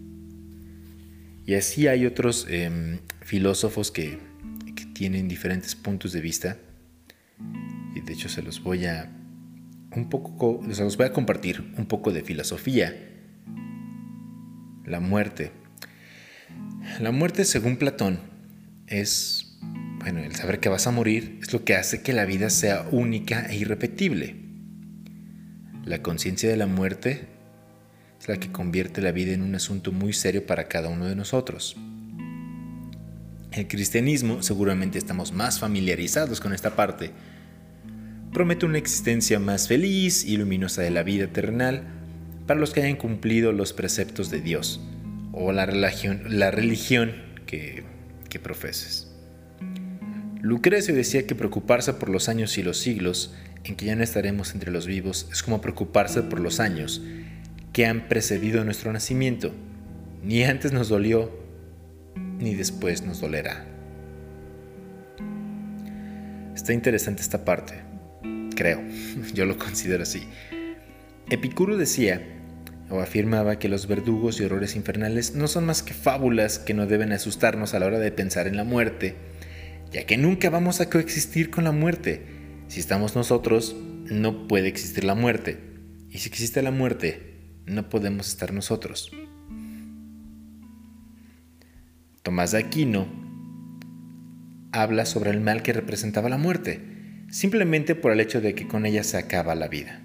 Y 1.44 1.54
así 1.54 1.88
hay 1.88 2.06
otros 2.06 2.46
em, 2.48 3.00
filósofos 3.20 3.90
que, 3.90 4.20
tienen 4.94 5.26
diferentes 5.26 5.74
puntos 5.74 6.12
de 6.12 6.20
vista. 6.20 6.56
Y 7.94 8.00
de 8.00 8.12
hecho 8.12 8.28
se 8.28 8.42
los 8.42 8.62
voy 8.62 8.86
a 8.86 9.10
un 9.94 10.08
poco, 10.08 10.62
se 10.70 10.82
los 10.82 10.96
voy 10.96 11.06
a 11.06 11.12
compartir 11.12 11.74
un 11.76 11.86
poco 11.86 12.12
de 12.12 12.22
filosofía. 12.22 12.94
La 14.84 15.00
muerte. 15.00 15.52
La 17.00 17.12
muerte, 17.12 17.44
según 17.44 17.76
Platón, 17.76 18.18
es, 18.86 19.58
bueno, 20.00 20.20
el 20.20 20.34
saber 20.34 20.60
que 20.60 20.68
vas 20.68 20.86
a 20.86 20.90
morir 20.90 21.38
es 21.40 21.52
lo 21.52 21.64
que 21.64 21.74
hace 21.74 22.02
que 22.02 22.12
la 22.12 22.24
vida 22.24 22.50
sea 22.50 22.86
única 22.90 23.46
e 23.46 23.56
irrepetible. 23.56 24.36
La 25.84 26.02
conciencia 26.02 26.48
de 26.48 26.56
la 26.56 26.66
muerte 26.66 27.28
es 28.20 28.28
la 28.28 28.38
que 28.38 28.52
convierte 28.52 29.00
la 29.00 29.12
vida 29.12 29.32
en 29.32 29.42
un 29.42 29.54
asunto 29.54 29.92
muy 29.92 30.12
serio 30.12 30.46
para 30.46 30.68
cada 30.68 30.88
uno 30.88 31.06
de 31.06 31.16
nosotros. 31.16 31.76
El 33.50 33.68
cristianismo, 33.68 34.42
seguramente 34.42 34.98
estamos 34.98 35.32
más 35.32 35.58
familiarizados 35.58 36.40
con 36.40 36.52
esta 36.54 36.74
parte, 36.74 37.10
promete 38.32 38.66
una 38.66 38.78
existencia 38.78 39.38
más 39.38 39.68
feliz 39.68 40.24
y 40.24 40.36
luminosa 40.36 40.82
de 40.82 40.90
la 40.90 41.02
vida 41.02 41.26
terrenal 41.26 41.84
para 42.46 42.58
los 42.58 42.72
que 42.72 42.82
hayan 42.82 42.96
cumplido 42.96 43.52
los 43.52 43.72
preceptos 43.72 44.30
de 44.30 44.40
Dios 44.40 44.80
o 45.32 45.52
la 45.52 45.66
religión, 45.66 47.12
que, 47.46 47.84
que 48.28 48.38
profeses. 48.38 49.08
Lucrecio 50.40 50.94
decía 50.94 51.26
que 51.26 51.34
preocuparse 51.34 51.94
por 51.94 52.08
los 52.08 52.28
años 52.28 52.58
y 52.58 52.62
los 52.62 52.78
siglos 52.78 53.34
en 53.64 53.76
que 53.76 53.86
ya 53.86 53.94
no 53.94 54.02
estaremos 54.02 54.54
entre 54.54 54.72
los 54.72 54.86
vivos 54.86 55.28
es 55.30 55.42
como 55.42 55.60
preocuparse 55.60 56.22
por 56.22 56.40
los 56.40 56.58
años 56.58 57.02
que 57.72 57.86
han 57.86 58.08
precedido 58.08 58.64
nuestro 58.64 58.92
nacimiento. 58.92 59.52
Ni 60.24 60.42
antes 60.44 60.72
nos 60.72 60.88
dolió, 60.88 61.30
ni 62.38 62.54
después 62.54 63.02
nos 63.02 63.20
dolerá. 63.20 63.66
Está 66.54 66.72
interesante 66.72 67.22
esta 67.22 67.44
parte, 67.44 67.91
creo, 68.54 68.82
yo 69.34 69.44
lo 69.44 69.58
considero 69.58 70.02
así. 70.02 70.24
Epicuro 71.30 71.76
decía, 71.76 72.22
o 72.90 73.00
afirmaba 73.00 73.58
que 73.58 73.68
los 73.68 73.86
verdugos 73.86 74.38
y 74.38 74.44
horrores 74.44 74.76
infernales 74.76 75.34
no 75.34 75.48
son 75.48 75.64
más 75.64 75.82
que 75.82 75.94
fábulas 75.94 76.58
que 76.58 76.74
no 76.74 76.86
deben 76.86 77.12
asustarnos 77.12 77.72
a 77.72 77.78
la 77.78 77.86
hora 77.86 77.98
de 77.98 78.12
pensar 78.12 78.46
en 78.46 78.56
la 78.56 78.64
muerte, 78.64 79.16
ya 79.90 80.04
que 80.04 80.18
nunca 80.18 80.50
vamos 80.50 80.80
a 80.80 80.90
coexistir 80.90 81.50
con 81.50 81.64
la 81.64 81.72
muerte. 81.72 82.22
Si 82.68 82.80
estamos 82.80 83.16
nosotros, 83.16 83.74
no 84.10 84.46
puede 84.46 84.68
existir 84.68 85.04
la 85.04 85.14
muerte. 85.14 85.58
Y 86.10 86.18
si 86.18 86.28
existe 86.28 86.60
la 86.62 86.70
muerte, 86.70 87.32
no 87.64 87.88
podemos 87.88 88.28
estar 88.28 88.52
nosotros. 88.52 89.10
Tomás 92.22 92.52
de 92.52 92.58
Aquino 92.58 93.06
habla 94.72 95.06
sobre 95.06 95.30
el 95.30 95.40
mal 95.40 95.62
que 95.62 95.72
representaba 95.72 96.28
la 96.28 96.38
muerte, 96.38 96.91
simplemente 97.32 97.96
por 97.96 98.12
el 98.12 98.20
hecho 98.20 98.40
de 98.40 98.54
que 98.54 98.68
con 98.68 98.86
ella 98.86 99.02
se 99.02 99.16
acaba 99.16 99.56
la 99.56 99.66
vida. 99.66 100.00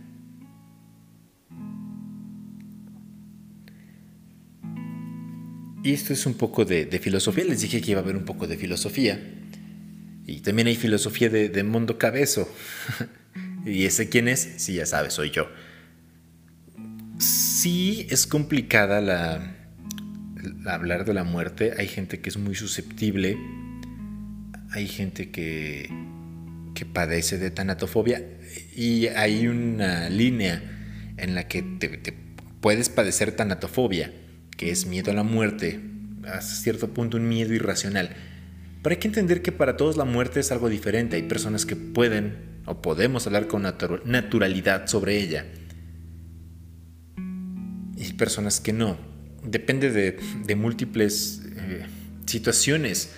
Y 5.84 5.94
esto 5.94 6.14
es 6.14 6.26
un 6.26 6.34
poco 6.34 6.66
de, 6.66 6.88
filosofía. 7.00 7.46
Les 7.46 7.62
dije 7.62 7.80
que 7.80 7.92
iba 7.92 8.00
a 8.00 8.04
haber 8.04 8.18
un 8.18 8.26
poco 8.26 8.48
de 8.48 8.58
filosofía. 8.58 9.22
Y 10.26 10.40
también 10.40 10.68
hay 10.68 10.76
filosofía 10.76 11.30
de, 11.30 11.50
de 11.50 11.64
Mundo 11.64 12.00
Cabezo. 12.00 12.52
¿Y 13.68 13.86
ese 13.86 14.10
quién 14.10 14.28
es? 14.28 14.56
Sí, 14.58 14.74
ya 14.74 14.88
sabes, 14.88 15.14
soy 15.14 15.30
yo 15.30 15.48
sí 17.20 18.08
es 18.10 18.28
complicada 18.28 19.02
la, 19.02 19.56
hablar 20.66 21.06
de 21.06 21.14
la 21.14 21.24
muerte. 21.24 21.74
Hay 21.78 21.88
gente 21.88 22.20
que 22.22 22.30
es 22.30 22.38
muy 22.38 22.56
susceptible. 22.56 23.38
Hay 24.72 24.88
gente 24.88 25.32
que, 25.32 25.90
que 26.78 26.86
padece 26.86 27.40
de 27.40 27.50
tanatofobia. 27.50 28.24
Y 28.76 29.08
hay 29.08 29.48
una 29.48 30.12
línea 30.12 30.62
en 31.18 31.34
la 31.34 31.48
que 31.48 31.64
te, 31.64 32.14
puedes 32.62 32.90
padecer 32.90 33.32
tanatofobia, 33.32 34.14
que 34.56 34.70
es 34.70 34.86
miedo 34.86 35.10
a 35.10 35.16
la 35.16 35.24
muerte. 35.24 35.80
Hasta 36.24 36.54
cierto 36.54 36.94
punto 36.94 37.18
un 37.18 37.28
miedo 37.28 37.56
irracional. 37.56 38.16
Pero 38.84 38.94
hay 38.94 39.00
que 39.00 39.08
entender 39.08 39.42
que 39.42 39.52
para 39.52 39.76
todos 39.76 39.98
la 39.98 40.06
muerte 40.06 40.40
es 40.40 40.52
algo 40.52 40.70
diferente. 40.70 41.16
Hay 41.16 41.24
personas 41.24 41.66
que 41.66 41.76
pueden 41.76 42.62
o 42.68 42.80
podemos 42.80 43.26
hablar 43.26 43.48
con 43.48 43.64
naturalidad 43.64 44.86
sobre 44.86 45.18
ella 45.18 45.48
y 47.96 48.14
personas 48.14 48.60
que 48.60 48.72
no. 48.72 49.00
Depende 49.44 49.90
de, 49.90 50.56
múltiples 50.56 51.42
eh, 51.56 51.88
situaciones. 52.28 53.14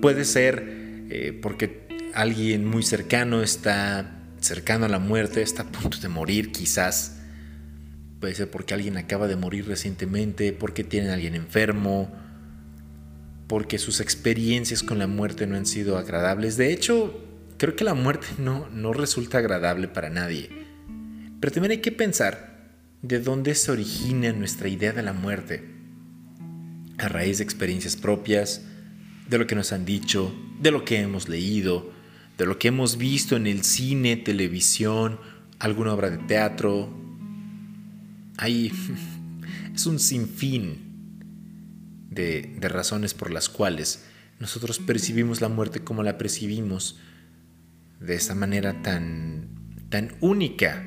Puede 0.00 0.24
ser 0.24 0.64
eh, 1.10 1.38
porque 1.40 1.83
alguien 2.14 2.64
muy 2.64 2.82
cercano 2.82 3.42
está 3.42 4.10
cercano 4.40 4.86
a 4.86 4.88
la 4.88 4.98
muerte, 4.98 5.42
está 5.42 5.62
a 5.62 5.66
punto 5.66 5.98
de 5.98 6.08
morir 6.08 6.52
quizás. 6.52 7.18
Puede 8.20 8.34
ser 8.34 8.50
porque 8.50 8.74
alguien 8.74 8.96
acaba 8.96 9.26
de 9.26 9.36
morir 9.36 9.66
recientemente, 9.66 10.52
porque 10.52 10.84
tiene 10.84 11.10
a 11.10 11.14
alguien 11.14 11.34
enfermo, 11.34 12.10
porque 13.46 13.78
sus 13.78 14.00
experiencias 14.00 14.82
con 14.82 14.98
la 14.98 15.06
muerte 15.06 15.46
no 15.46 15.56
han 15.56 15.66
sido 15.66 15.98
agradables. 15.98 16.56
De 16.56 16.72
hecho, 16.72 17.20
creo 17.58 17.76
que 17.76 17.84
la 17.84 17.94
muerte 17.94 18.26
no, 18.38 18.68
no 18.70 18.92
resulta 18.92 19.38
agradable 19.38 19.88
para 19.88 20.10
nadie. 20.10 20.48
Pero 21.40 21.52
también 21.52 21.72
hay 21.72 21.78
que 21.78 21.92
pensar 21.92 22.70
de 23.02 23.20
dónde 23.20 23.54
se 23.54 23.70
origina 23.70 24.32
nuestra 24.32 24.68
idea 24.68 24.92
de 24.92 25.02
la 25.02 25.12
muerte. 25.12 25.62
A 26.98 27.08
raíz 27.08 27.38
de 27.38 27.44
experiencias 27.44 27.96
propias, 27.96 28.62
de 29.28 29.38
lo 29.38 29.46
que 29.46 29.54
nos 29.54 29.72
han 29.72 29.84
dicho, 29.84 30.34
de 30.60 30.70
lo 30.70 30.84
que 30.84 31.00
hemos 31.00 31.28
leído, 31.28 31.93
de 32.38 32.46
lo 32.46 32.58
que 32.58 32.68
hemos 32.68 32.96
visto 32.96 33.36
en 33.36 33.46
el 33.46 33.64
cine, 33.64 34.16
televisión, 34.16 35.18
alguna 35.58 35.92
obra 35.92 36.10
de 36.10 36.18
teatro. 36.18 36.92
Hay 38.36 38.72
es 39.74 39.86
un 39.86 39.98
sinfín 39.98 40.78
de, 42.10 42.56
de 42.58 42.68
razones 42.68 43.14
por 43.14 43.30
las 43.30 43.48
cuales 43.48 44.04
nosotros 44.38 44.78
percibimos 44.78 45.40
la 45.40 45.48
muerte 45.48 45.80
como 45.80 46.02
la 46.02 46.18
percibimos, 46.18 46.98
de 48.00 48.14
esa 48.16 48.34
manera 48.34 48.82
tan, 48.82 49.48
tan 49.88 50.14
única 50.20 50.84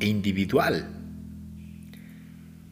e 0.00 0.06
individual. 0.06 0.94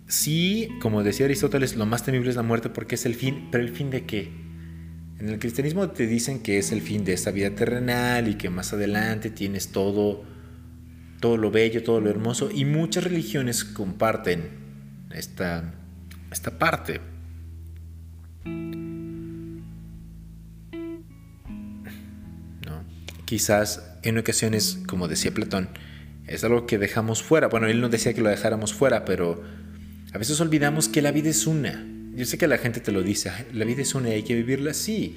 Sí, 0.06 0.68
como 0.80 1.02
decía 1.02 1.26
Aristóteles, 1.26 1.76
lo 1.76 1.87
más 1.87 2.04
temible 2.04 2.30
es 2.30 2.37
la 2.37 2.42
muerte 2.42 2.68
porque 2.68 2.95
es 2.95 3.06
el 3.06 3.14
fin, 3.14 3.49
pero 3.50 3.64
el 3.64 3.71
fin 3.71 3.90
de 3.90 4.04
qué? 4.04 4.30
En 5.19 5.29
el 5.29 5.39
cristianismo 5.39 5.89
te 5.91 6.07
dicen 6.07 6.41
que 6.41 6.59
es 6.59 6.73
el 6.73 6.83
fin 6.83 7.05
de 7.05 7.15
esta 7.15 7.31
vida 7.31 7.51
terrenal 7.51 8.29
y 8.29 8.35
que 8.35 8.51
más 8.51 8.73
adelante 8.73 9.31
tienes 9.31 9.69
todo 9.69 10.25
todo 11.21 11.37
lo 11.37 11.51
bello, 11.51 11.83
todo 11.83 12.01
lo 12.01 12.11
hermoso, 12.11 12.51
y 12.53 12.65
muchas 12.65 13.05
religiones 13.05 13.65
comparten 13.65 14.51
esta, 15.13 15.75
esta 16.31 16.59
parte. 16.59 17.01
Quizás 23.25 23.99
en 24.03 24.19
ocasiones, 24.19 24.83
como 24.87 25.09
decía 25.09 25.33
Platón, 25.33 25.69
es 26.29 26.45
algo 26.45 26.67
que 26.67 26.79
dejamos 26.79 27.23
fuera. 27.23 27.49
Bueno, 27.49 27.67
él 27.67 27.81
no 27.81 27.89
decía 27.89 28.15
que 28.15 28.21
lo 28.21 28.29
dejáramos 28.29 28.73
fuera, 28.73 29.05
pero 29.05 29.43
a 30.13 30.19
veces 30.19 30.41
olvidamos 30.41 30.89
que 30.89 31.03
la 31.03 31.11
vida 31.11 31.31
es 31.31 31.47
una. 31.47 31.85
Yo 32.17 32.25
sé 32.25 32.39
que 32.39 32.49
la 32.49 32.57
gente 32.57 32.81
te 32.81 32.93
lo 32.93 33.03
dice, 33.03 33.31
la 33.53 33.67
vida 33.67 33.83
es 33.83 33.95
una 33.95 34.09
y 34.09 34.13
hay 34.13 34.23
que 34.23 34.35
vivirla 34.35 34.71
así. 34.71 35.17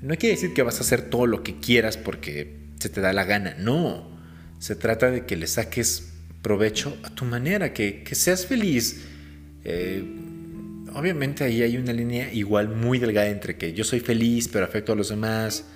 No 0.00 0.16
quiere 0.16 0.34
decir 0.34 0.54
que 0.54 0.62
vas 0.62 0.78
a 0.78 0.80
hacer 0.80 1.02
todo 1.10 1.26
lo 1.26 1.42
que 1.42 1.60
quieras 1.60 1.98
porque 1.98 2.56
se 2.78 2.88
te 2.88 3.02
da 3.02 3.12
la 3.12 3.24
gana, 3.24 3.54
no. 3.58 4.16
Se 4.58 4.76
trata 4.76 5.10
de 5.10 5.26
que 5.26 5.36
le 5.36 5.46
saques 5.46 6.14
provecho 6.40 6.96
a 7.02 7.10
tu 7.10 7.26
manera, 7.26 7.74
que, 7.74 8.02
seas 8.12 8.46
feliz. 8.46 9.04
Eh, 9.64 10.02
obviamente 10.94 11.44
ahí 11.44 11.60
hay 11.60 11.76
una 11.76 11.92
línea 11.92 12.32
igual 12.32 12.68
muy 12.68 12.98
delgada 12.98 13.28
entre 13.28 13.58
que 13.58 13.74
yo 13.74 13.84
soy 13.84 14.00
feliz 14.00 14.48
pero 14.48 14.64
afecto 14.64 14.92
a 14.92 14.96
los 14.96 15.10
demás, 15.10 15.66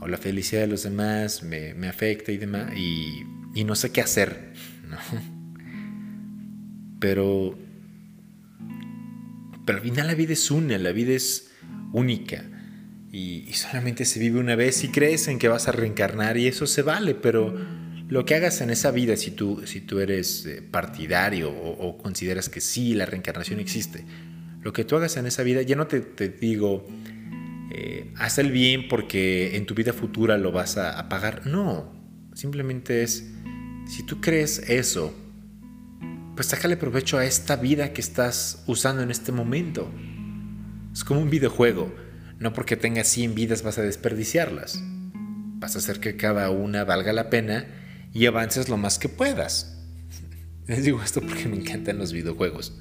o 0.00 0.08
la 0.08 0.18
felicidad 0.18 0.62
de 0.62 0.66
los 0.66 0.82
demás 0.82 1.44
me, 1.44 1.86
afecta 1.86 2.32
y 2.32 2.38
demás, 2.38 2.76
y, 2.76 3.24
no 3.64 3.76
sé 3.76 3.92
qué 3.92 4.00
hacer, 4.00 4.52
¿no? 4.90 4.98
Pero, 6.98 7.56
pero 9.66 9.78
al 9.78 9.84
final 9.84 10.06
la 10.06 10.14
vida 10.14 10.32
es 10.32 10.50
una, 10.50 10.78
la 10.78 10.92
vida 10.92 11.12
es 11.12 11.50
única. 11.92 12.44
Y, 13.12 13.52
solamente 13.52 14.04
se 14.04 14.20
vive 14.20 14.38
una 14.38 14.56
vez 14.56 14.84
y 14.84 14.88
crees 14.88 15.28
en 15.28 15.38
que 15.38 15.48
vas 15.48 15.68
a 15.68 15.72
reencarnar 15.72 16.36
y 16.36 16.46
eso 16.46 16.66
se 16.66 16.82
vale, 16.82 17.14
pero 17.14 17.54
lo 18.08 18.24
que 18.24 18.34
hagas 18.34 18.60
en 18.60 18.70
esa 18.70 18.90
vida, 18.90 19.16
si 19.16 19.32
tú, 19.32 19.62
si 19.64 19.80
tú 19.80 19.98
eres 19.98 20.46
eh, 20.46 20.62
partidario 20.62 21.50
o, 21.50 21.98
consideras 21.98 22.48
que 22.48 22.60
sí, 22.60 22.94
la 22.94 23.06
reencarnación 23.06 23.58
existe, 23.58 24.04
lo 24.62 24.72
que 24.72 24.84
tú 24.84 24.96
hagas 24.96 25.16
en 25.16 25.26
esa 25.26 25.42
vida, 25.42 25.62
ya 25.62 25.76
no 25.76 25.86
te, 25.86 26.00
digo, 26.28 26.86
eh, 27.72 28.12
haz 28.16 28.38
el 28.38 28.52
bien 28.52 28.88
porque 28.88 29.56
en 29.56 29.66
tu 29.66 29.74
vida 29.74 29.92
futura 29.92 30.36
lo 30.38 30.52
vas 30.52 30.76
a, 30.76 31.08
pagar. 31.08 31.46
No, 31.46 31.92
simplemente 32.34 33.02
es, 33.02 33.32
si 33.88 34.04
tú 34.04 34.20
crees 34.20 34.58
eso, 34.68 35.14
pues 36.36 36.48
sácale 36.48 36.76
provecho 36.76 37.16
a 37.18 37.24
esta 37.24 37.56
vida 37.56 37.94
que 37.94 38.02
estás 38.02 38.62
usando 38.66 39.02
en 39.02 39.10
este 39.10 39.32
momento. 39.32 39.90
Es 40.92 41.02
como 41.02 41.20
un 41.20 41.30
videojuego. 41.30 41.92
No 42.38 42.52
porque 42.52 42.76
tengas 42.76 43.08
100 43.08 43.34
vidas 43.34 43.62
vas 43.62 43.78
a 43.78 43.82
desperdiciarlas. 43.82 44.82
Vas 45.58 45.74
a 45.74 45.78
hacer 45.78 45.98
que 45.98 46.16
cada 46.16 46.50
una 46.50 46.84
valga 46.84 47.14
la 47.14 47.30
pena 47.30 47.66
y 48.12 48.26
avances 48.26 48.68
lo 48.68 48.76
más 48.76 48.98
que 48.98 49.08
puedas. 49.08 49.78
Les 50.66 50.84
digo 50.84 51.02
esto 51.02 51.22
porque 51.22 51.48
me 51.48 51.56
encantan 51.56 51.98
los 51.98 52.12
videojuegos. 52.12 52.78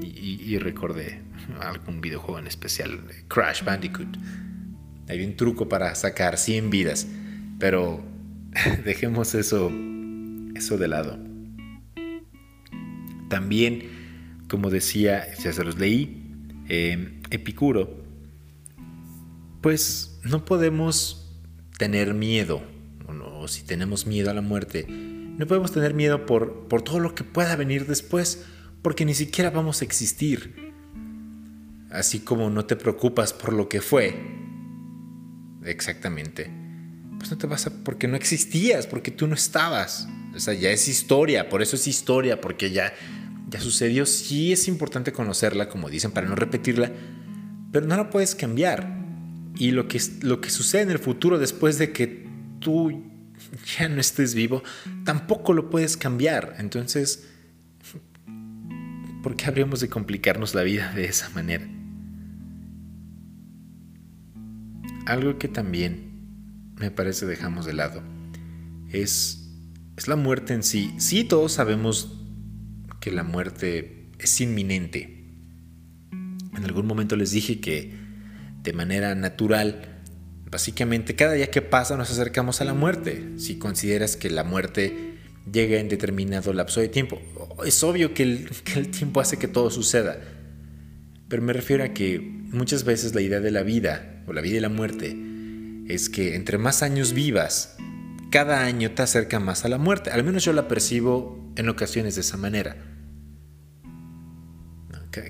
y 0.00 0.58
recordé 0.58 1.22
algún 1.60 2.00
videojuego 2.00 2.38
en 2.38 2.46
especial, 2.46 3.00
Crash 3.28 3.64
Bandicoot. 3.64 4.16
Hay 5.08 5.24
un 5.24 5.36
truco 5.36 5.68
para 5.68 5.94
sacar 5.94 6.36
100 6.36 6.68
vidas, 6.68 7.06
pero 7.58 8.04
dejemos 8.84 9.34
eso, 9.34 9.72
eso 10.54 10.76
de 10.76 10.88
lado. 10.88 11.27
También, 13.28 14.44
como 14.48 14.70
decía, 14.70 15.26
ya 15.42 15.52
se 15.52 15.64
los 15.64 15.78
leí, 15.78 16.22
em, 16.68 17.20
Epicuro, 17.30 18.02
pues 19.60 20.18
no 20.24 20.44
podemos 20.44 21.30
tener 21.78 22.14
miedo, 22.14 22.62
o, 23.08 23.48
si 23.48 23.62
tenemos 23.62 24.06
miedo 24.06 24.30
a 24.30 24.34
la 24.34 24.42
muerte, 24.42 24.86
no 24.88 25.46
podemos 25.46 25.72
tener 25.72 25.94
miedo 25.94 26.26
por, 26.26 26.68
por 26.68 26.82
todo 26.82 26.98
lo 27.00 27.14
que 27.14 27.24
pueda 27.24 27.54
venir 27.56 27.86
después, 27.86 28.44
porque 28.82 29.04
ni 29.04 29.14
siquiera 29.14 29.50
vamos 29.50 29.80
a 29.80 29.84
existir. 29.84 30.72
Así 31.90 32.20
como 32.20 32.50
no 32.50 32.64
te 32.66 32.76
preocupas 32.76 33.32
por 33.32 33.52
lo 33.52 33.68
que 33.68 33.80
fue, 33.80 34.14
exactamente, 35.64 36.50
pues 37.18 37.30
no 37.30 37.38
te 37.38 37.46
vas 37.46 37.66
a, 37.66 37.84
porque 37.84 38.08
no 38.08 38.16
existías, 38.16 38.86
porque 38.86 39.10
tú 39.10 39.26
no 39.26 39.34
estabas. 39.34 40.08
O 40.34 40.40
sea, 40.40 40.54
ya 40.54 40.70
es 40.70 40.88
historia, 40.88 41.48
por 41.48 41.62
eso 41.62 41.76
es 41.76 41.86
historia, 41.86 42.40
porque 42.40 42.70
ya, 42.70 42.92
ya 43.48 43.60
sucedió. 43.60 44.06
Sí 44.06 44.52
es 44.52 44.68
importante 44.68 45.12
conocerla, 45.12 45.68
como 45.68 45.88
dicen, 45.88 46.10
para 46.10 46.28
no 46.28 46.34
repetirla, 46.34 46.92
pero 47.72 47.86
no 47.86 47.96
la 47.96 48.10
puedes 48.10 48.34
cambiar. 48.34 48.96
Y 49.56 49.72
lo 49.72 49.88
que, 49.88 50.00
lo 50.22 50.40
que 50.40 50.50
sucede 50.50 50.82
en 50.82 50.90
el 50.90 50.98
futuro 50.98 51.38
después 51.38 51.78
de 51.78 51.92
que 51.92 52.28
tú 52.60 53.02
ya 53.78 53.88
no 53.88 54.00
estés 54.00 54.34
vivo, 54.34 54.62
tampoco 55.04 55.52
lo 55.52 55.70
puedes 55.70 55.96
cambiar. 55.96 56.56
Entonces, 56.58 57.26
¿por 59.22 59.36
qué 59.36 59.46
habríamos 59.46 59.80
de 59.80 59.88
complicarnos 59.88 60.54
la 60.54 60.62
vida 60.62 60.92
de 60.94 61.06
esa 61.06 61.28
manera? 61.30 61.66
algo 65.08 65.38
que 65.38 65.48
también 65.48 66.10
me 66.76 66.90
parece 66.90 67.26
dejamos 67.26 67.64
de 67.64 67.72
lado 67.72 68.02
es, 68.90 69.48
es 69.96 70.06
la 70.06 70.16
muerte 70.16 70.54
en 70.54 70.62
sí. 70.62 70.94
Sí, 70.98 71.24
todos 71.24 71.52
sabemos 71.52 72.17
que 73.00 73.10
la 73.10 73.22
muerte 73.22 74.06
es 74.18 74.40
inminente. 74.40 75.24
En 76.56 76.64
algún 76.64 76.86
momento 76.86 77.16
les 77.16 77.30
dije 77.30 77.60
que 77.60 77.92
de 78.62 78.72
manera 78.72 79.14
natural, 79.14 80.00
básicamente 80.50 81.14
cada 81.14 81.32
día 81.32 81.50
que 81.50 81.62
pasa 81.62 81.96
nos 81.96 82.10
acercamos 82.10 82.60
a 82.60 82.64
la 82.64 82.74
muerte. 82.74 83.32
Si 83.36 83.58
consideras 83.58 84.16
que 84.16 84.30
la 84.30 84.44
muerte 84.44 85.14
llega 85.50 85.78
en 85.78 85.88
determinado 85.88 86.52
lapso 86.52 86.80
de 86.80 86.88
tiempo, 86.88 87.20
es 87.64 87.82
obvio 87.82 88.14
que 88.14 88.22
el, 88.24 88.50
que 88.64 88.78
el 88.78 88.88
tiempo 88.88 89.20
hace 89.20 89.38
que 89.38 89.48
todo 89.48 89.70
suceda. 89.70 90.18
Pero 91.28 91.42
me 91.42 91.52
refiero 91.52 91.84
a 91.84 91.88
que 91.88 92.18
muchas 92.20 92.84
veces 92.84 93.14
la 93.14 93.20
idea 93.20 93.40
de 93.40 93.50
la 93.50 93.62
vida 93.62 94.24
o 94.26 94.32
la 94.32 94.40
vida 94.40 94.56
y 94.56 94.60
la 94.60 94.68
muerte 94.68 95.16
es 95.86 96.08
que 96.08 96.34
entre 96.34 96.58
más 96.58 96.82
años 96.82 97.12
vivas, 97.12 97.76
cada 98.30 98.64
año 98.64 98.92
te 98.92 99.02
acerca 99.02 99.40
más 99.40 99.64
a 99.64 99.68
la 99.68 99.78
muerte. 99.78 100.10
Al 100.10 100.24
menos 100.24 100.44
yo 100.44 100.52
la 100.52 100.68
percibo 100.68 101.52
en 101.56 101.68
ocasiones 101.68 102.14
de 102.14 102.20
esa 102.20 102.36
manera. 102.36 102.76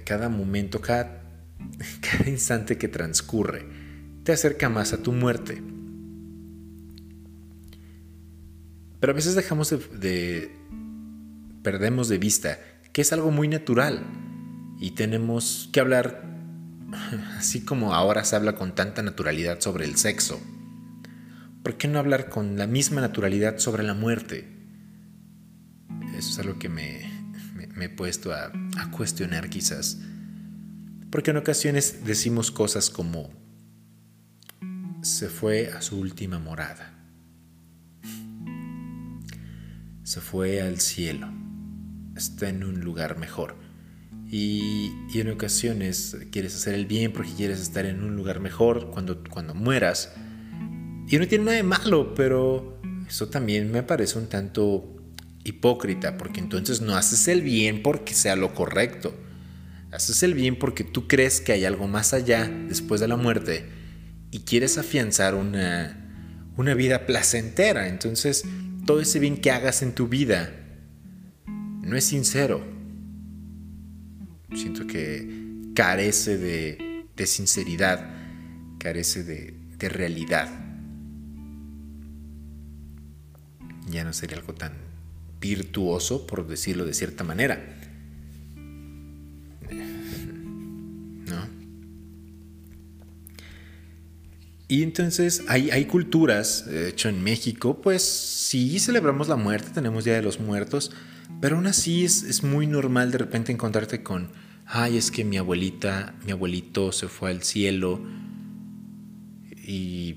Cada 0.04 0.28
momento, 0.28 0.80
cada, 0.80 1.22
cada 2.00 2.28
instante 2.28 2.76
que 2.76 2.88
transcurre, 2.88 3.66
te 4.24 4.32
acerca 4.32 4.68
más 4.68 4.92
a 4.92 5.02
tu 5.02 5.12
muerte. 5.12 5.62
Pero 9.00 9.12
a 9.12 9.14
veces 9.14 9.34
dejamos 9.34 9.70
de, 9.70 10.50
perdemos 11.62 12.08
de 12.08 12.18
vista 12.18 12.58
que 12.92 13.02
es 13.02 13.12
algo 13.12 13.30
muy 13.30 13.48
natural 13.48 14.02
y 14.80 14.90
tenemos 14.92 15.70
que 15.72 15.80
hablar 15.80 16.24
así 17.36 17.64
como 17.64 17.94
ahora 17.94 18.24
se 18.24 18.36
habla 18.36 18.54
con 18.54 18.74
tanta 18.74 19.02
naturalidad 19.02 19.60
sobre 19.60 19.84
el 19.84 19.96
sexo, 19.96 20.40
¿por 21.68 21.76
qué 21.76 21.86
no 21.86 21.98
hablar 21.98 22.30
con 22.30 22.56
la 22.56 22.66
misma 22.66 23.02
naturalidad 23.02 23.58
sobre 23.58 23.82
la 23.82 23.92
muerte? 23.92 24.48
Eso 26.16 26.30
es 26.30 26.38
algo 26.38 26.58
que 26.58 26.70
me, 26.70 27.02
he 27.78 27.90
puesto 27.90 28.32
a, 28.32 28.50
cuestionar 28.90 29.50
quizás. 29.50 29.98
Porque 31.10 31.30
en 31.30 31.36
ocasiones 31.36 32.06
decimos 32.06 32.50
cosas 32.50 32.88
como, 32.88 33.28
se 35.02 35.28
fue 35.28 35.70
a 35.70 35.82
su 35.82 36.00
última 36.00 36.38
morada, 36.38 36.94
se 40.04 40.22
fue 40.22 40.62
al 40.62 40.80
cielo, 40.80 41.28
está 42.16 42.48
en 42.48 42.64
un 42.64 42.80
lugar 42.80 43.18
mejor. 43.18 43.56
Y, 44.30 44.90
en 45.12 45.28
ocasiones 45.28 46.16
quieres 46.32 46.56
hacer 46.56 46.72
el 46.72 46.86
bien 46.86 47.12
porque 47.12 47.34
quieres 47.34 47.60
estar 47.60 47.84
en 47.84 48.02
un 48.02 48.16
lugar 48.16 48.40
mejor 48.40 48.90
cuando, 48.90 49.22
cuando 49.24 49.54
mueras. 49.54 50.14
Y 51.08 51.18
no 51.18 51.26
tiene 51.26 51.44
nada 51.44 51.56
de 51.56 51.62
malo, 51.62 52.14
pero 52.14 52.80
eso 53.08 53.28
también 53.28 53.70
me 53.70 53.82
parece 53.82 54.18
un 54.18 54.28
tanto 54.28 54.96
hipócrita, 55.44 56.18
porque 56.18 56.40
entonces 56.40 56.80
no 56.80 56.96
haces 56.96 57.28
el 57.28 57.42
bien 57.42 57.82
porque 57.82 58.14
sea 58.14 58.36
lo 58.36 58.54
correcto. 58.54 59.14
Haces 59.90 60.22
el 60.22 60.34
bien 60.34 60.58
porque 60.58 60.84
tú 60.84 61.08
crees 61.08 61.40
que 61.40 61.52
hay 61.52 61.64
algo 61.64 61.88
más 61.88 62.12
allá 62.12 62.50
después 62.68 63.00
de 63.00 63.08
la 63.08 63.16
muerte 63.16 63.64
y 64.30 64.40
quieres 64.40 64.76
afianzar 64.76 65.34
una, 65.34 66.52
una 66.56 66.74
vida 66.74 67.06
placentera. 67.06 67.88
Entonces, 67.88 68.44
todo 68.84 69.00
ese 69.00 69.18
bien 69.18 69.38
que 69.38 69.50
hagas 69.50 69.80
en 69.80 69.94
tu 69.94 70.08
vida 70.08 70.52
no 71.46 71.96
es 71.96 72.04
sincero 72.04 72.78
Siento 74.54 74.86
que 74.86 75.72
carece 75.74 76.38
de, 76.38 77.26
sinceridad, 77.26 78.08
carece 78.78 79.22
de, 79.22 79.54
de 79.76 79.88
realidad. 79.90 80.48
Ya 83.90 84.04
no 84.04 84.12
sería 84.12 84.36
algo 84.36 84.54
tan 84.54 84.72
virtuoso, 85.40 86.26
por 86.26 86.46
decirlo 86.46 86.84
de 86.84 86.94
cierta 86.94 87.24
manera. 87.24 87.60
¿No? 89.70 91.58
Y 94.68 94.82
entonces 94.82 95.44
hay, 95.48 95.86
culturas, 95.86 96.66
de 96.66 96.90
hecho 96.90 97.08
en 97.08 97.22
México, 97.22 97.80
pues 97.80 98.02
sí 98.02 98.78
celebramos 98.78 99.28
la 99.28 99.36
muerte, 99.36 99.70
tenemos 99.72 100.04
Día 100.04 100.14
de 100.14 100.22
los 100.22 100.40
Muertos, 100.40 100.92
pero 101.40 101.56
aún 101.56 101.66
así 101.66 102.04
es, 102.04 102.22
es 102.22 102.42
muy 102.42 102.66
normal 102.66 103.10
de 103.10 103.18
repente 103.18 103.50
encontrarte 103.50 104.02
con, 104.02 104.30
ay, 104.66 104.98
es 104.98 105.10
que 105.10 105.24
mi 105.24 105.38
abuelita, 105.38 106.14
mi 106.26 106.32
abuelito 106.32 106.92
se 106.92 107.08
fue 107.08 107.30
al 107.30 107.42
cielo. 107.42 108.00
Y 109.56 110.16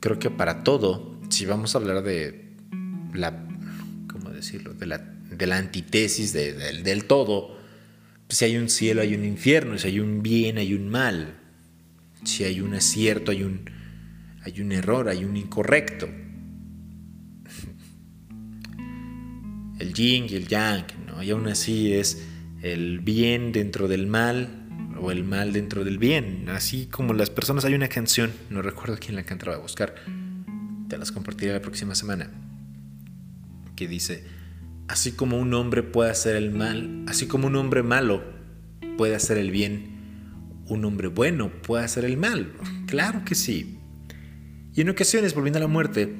creo 0.00 0.18
que 0.18 0.30
para 0.30 0.62
todo, 0.62 1.18
si 1.30 1.46
vamos 1.46 1.74
a 1.74 1.78
hablar 1.78 2.02
de 2.02 2.49
la, 3.14 3.46
¿cómo 4.08 4.30
decirlo? 4.30 4.74
De 4.74 4.86
la, 4.86 4.98
de 4.98 5.46
la 5.46 5.58
antítesis 5.58 6.32
del 6.32 7.04
todo, 7.04 7.56
pues 8.26 8.38
si 8.38 8.44
hay 8.44 8.56
un 8.56 8.68
cielo, 8.68 9.02
hay 9.02 9.14
un 9.14 9.24
infierno, 9.24 9.78
si 9.78 9.88
hay 9.88 10.00
un 10.00 10.22
bien, 10.22 10.58
hay 10.58 10.74
un 10.74 10.88
mal 10.88 11.40
si 12.24 12.44
hay 12.44 12.60
un 12.60 12.74
acierto, 12.74 13.32
hay 13.32 13.42
un, 13.42 13.68
hay 14.42 14.60
un 14.60 14.72
error, 14.72 15.08
hay 15.08 15.24
un 15.24 15.36
incorrecto. 15.36 16.06
El 19.78 19.92
yin 19.94 20.26
y 20.28 20.34
el 20.34 20.46
yang, 20.46 20.84
¿no? 21.06 21.22
Y 21.22 21.30
aún 21.30 21.48
así 21.48 21.94
es 21.94 22.26
el 22.60 23.00
bien 23.00 23.52
dentro 23.52 23.88
del 23.88 24.06
mal 24.06 24.66
o 25.00 25.10
el 25.10 25.24
mal 25.24 25.54
dentro 25.54 25.84
del 25.84 25.96
bien. 25.96 26.50
Así 26.50 26.84
como 26.84 27.14
las 27.14 27.30
personas, 27.30 27.64
hay 27.64 27.72
una 27.72 27.88
canción, 27.88 28.30
no 28.50 28.60
recuerdo 28.60 28.98
quién 29.00 29.16
la 29.16 29.22
cantaba, 29.22 29.54
a 29.54 29.58
buscar, 29.58 29.94
te 30.88 30.98
las 30.98 31.10
compartiré 31.10 31.54
la 31.54 31.62
próxima 31.62 31.94
semana, 31.94 32.30
que 33.80 33.88
dice, 33.88 34.24
así 34.88 35.12
como 35.12 35.38
un 35.38 35.54
hombre 35.54 35.82
puede 35.82 36.10
hacer 36.10 36.36
el 36.36 36.50
mal, 36.50 37.02
así 37.08 37.26
como 37.26 37.46
un 37.46 37.56
hombre 37.56 37.82
malo 37.82 38.22
puede 38.98 39.14
hacer 39.14 39.38
el 39.38 39.50
bien, 39.50 40.60
un 40.66 40.84
hombre 40.84 41.08
bueno 41.08 41.50
puede 41.62 41.82
hacer 41.82 42.04
el 42.04 42.18
mal. 42.18 42.52
Claro 42.86 43.24
que 43.24 43.34
sí. 43.34 43.78
Y 44.74 44.82
en 44.82 44.90
ocasiones, 44.90 45.34
volviendo 45.34 45.60
a 45.60 45.62
la 45.62 45.66
muerte, 45.66 46.14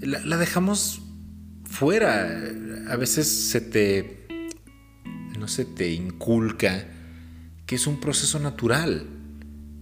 la, 0.00 0.38
dejamos 0.38 1.02
fuera. 1.66 2.34
A 2.88 2.96
veces 2.96 3.28
se 3.28 3.60
te, 3.60 4.26
no 5.38 5.48
se 5.48 5.66
te 5.66 5.92
inculca 5.92 6.86
que 7.66 7.74
es 7.74 7.86
un 7.86 8.00
proceso 8.00 8.38
natural. 8.38 9.06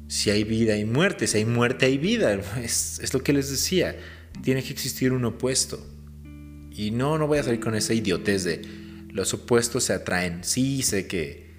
Si 0.08 0.30
hay 0.30 0.42
vida 0.42 0.74
hay 0.74 0.84
muerte, 0.84 1.28
si 1.28 1.38
hay 1.38 1.44
muerte 1.44 1.86
hay 1.86 1.96
vida. 1.96 2.34
Es, 2.60 2.98
es 2.98 3.14
lo 3.14 3.22
que 3.22 3.32
les 3.32 3.50
decía. 3.50 3.96
Tiene 4.42 4.64
que 4.64 4.72
existir 4.72 5.12
un 5.12 5.24
opuesto. 5.24 5.80
Y 6.70 6.90
no, 6.90 7.18
no 7.18 7.26
voy 7.26 7.38
a 7.38 7.42
salir 7.42 7.60
con 7.60 7.74
esa 7.74 7.94
idiotez 7.94 8.44
de 8.44 8.62
los 9.10 9.34
opuestos 9.34 9.84
se 9.84 9.92
atraen. 9.92 10.44
Sí, 10.44 10.82
sé 10.82 11.06
que 11.06 11.50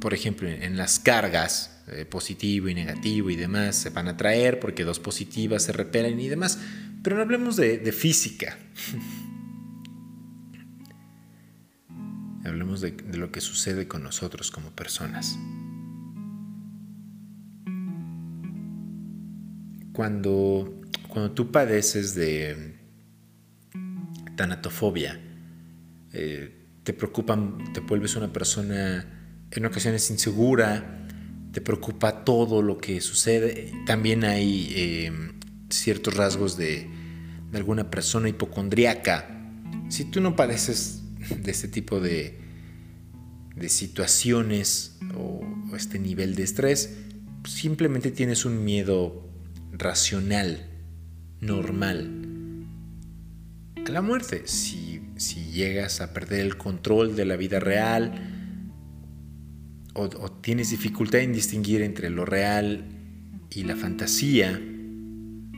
por 0.00 0.14
ejemplo, 0.14 0.48
en 0.48 0.76
las 0.76 1.00
cargas, 1.00 1.82
eh, 1.88 2.04
positivo 2.04 2.68
y 2.68 2.74
negativo 2.74 3.30
y 3.30 3.36
demás, 3.36 3.76
se 3.76 3.90
van 3.90 4.08
a 4.08 4.16
traer 4.16 4.60
porque 4.60 4.84
dos 4.84 5.00
positivas 5.00 5.64
se 5.64 5.72
repelen 5.72 6.20
y 6.20 6.28
demás. 6.28 6.60
Pero 7.02 7.16
no 7.16 7.22
hablemos 7.22 7.56
de, 7.56 7.92
física. 7.92 8.56
hablemos 12.44 12.80
de, 12.80 12.94
lo 13.14 13.32
que 13.32 13.40
sucede 13.40 13.88
con 13.88 14.02
nosotros 14.02 14.50
como 14.50 14.70
personas. 14.70 15.38
Cuando, 19.92 20.80
cuando 21.08 21.32
tú 21.32 21.50
padeces 21.50 22.14
de 22.14 22.77
tanatofobia, 24.38 25.20
eh, 26.12 26.54
te 26.84 26.94
preocupan, 26.94 27.72
te 27.74 27.80
vuelves 27.80 28.16
una 28.16 28.32
persona 28.32 29.44
en 29.50 29.66
ocasiones 29.66 30.10
insegura, 30.10 31.06
te 31.52 31.60
preocupa 31.60 32.24
todo 32.24 32.62
lo 32.62 32.78
que 32.78 33.00
sucede. 33.00 33.72
También 33.84 34.24
hay 34.24 34.72
eh, 34.74 35.12
ciertos 35.68 36.16
rasgos 36.16 36.56
de, 36.56 36.88
alguna 37.52 37.90
persona 37.90 38.28
hipocondriaca. 38.28 39.50
Si 39.88 40.04
tú 40.04 40.20
no 40.20 40.36
padeces 40.36 41.02
de 41.42 41.50
este 41.50 41.66
tipo 41.66 41.98
de, 42.00 42.38
de 43.56 43.68
situaciones 43.68 44.98
o, 45.16 45.40
este 45.74 45.98
nivel 45.98 46.34
de 46.36 46.44
estrés, 46.44 46.96
simplemente 47.44 48.10
tienes 48.10 48.44
un 48.44 48.64
miedo 48.64 49.28
racional, 49.72 50.70
normal 51.40 52.17
la 53.92 54.02
muerte. 54.02 54.42
Si, 54.46 55.00
si 55.16 55.50
llegas 55.52 56.00
a 56.00 56.12
perder 56.12 56.40
el 56.40 56.56
control 56.56 57.16
de 57.16 57.24
la 57.24 57.36
vida 57.36 57.60
real, 57.60 58.38
o, 59.98 60.30
tienes 60.30 60.70
dificultad 60.70 61.20
en 61.20 61.32
distinguir 61.32 61.82
entre 61.82 62.10
lo 62.10 62.24
real 62.24 62.84
y 63.50 63.64
la 63.64 63.76
fantasía 63.76 64.60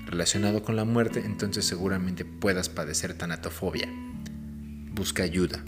relacionado 0.07 0.62
con 0.62 0.77
la 0.77 0.85
muerte, 0.85 1.23
entonces 1.25 1.64
seguramente 1.64 2.25
puedas 2.25 2.69
padecer 2.69 3.14
tanatofobia. 3.14 3.88
Busca 4.93 5.23
ayuda. 5.23 5.64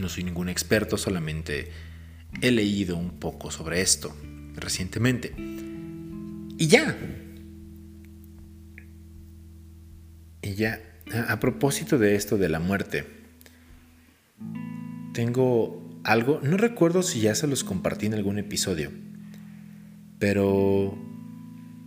No 0.00 0.08
soy 0.08 0.24
ningún 0.24 0.48
experto, 0.48 0.96
solamente 0.96 1.70
he 2.40 2.50
leído 2.50 2.96
un 2.96 3.18
poco 3.18 3.50
sobre 3.50 3.80
esto 3.80 4.14
recientemente. 4.54 5.34
Y 5.36 6.66
ya. 6.68 6.96
Y 10.42 10.54
ya, 10.54 10.80
a 11.28 11.38
propósito 11.38 11.98
de 11.98 12.16
esto 12.16 12.36
de 12.36 12.48
la 12.48 12.58
muerte, 12.58 13.06
tengo 15.12 16.00
algo, 16.04 16.40
no 16.42 16.56
recuerdo 16.56 17.02
si 17.02 17.20
ya 17.20 17.34
se 17.34 17.46
los 17.46 17.62
compartí 17.62 18.06
en 18.06 18.14
algún 18.14 18.38
episodio, 18.38 18.90
pero, 20.18 20.98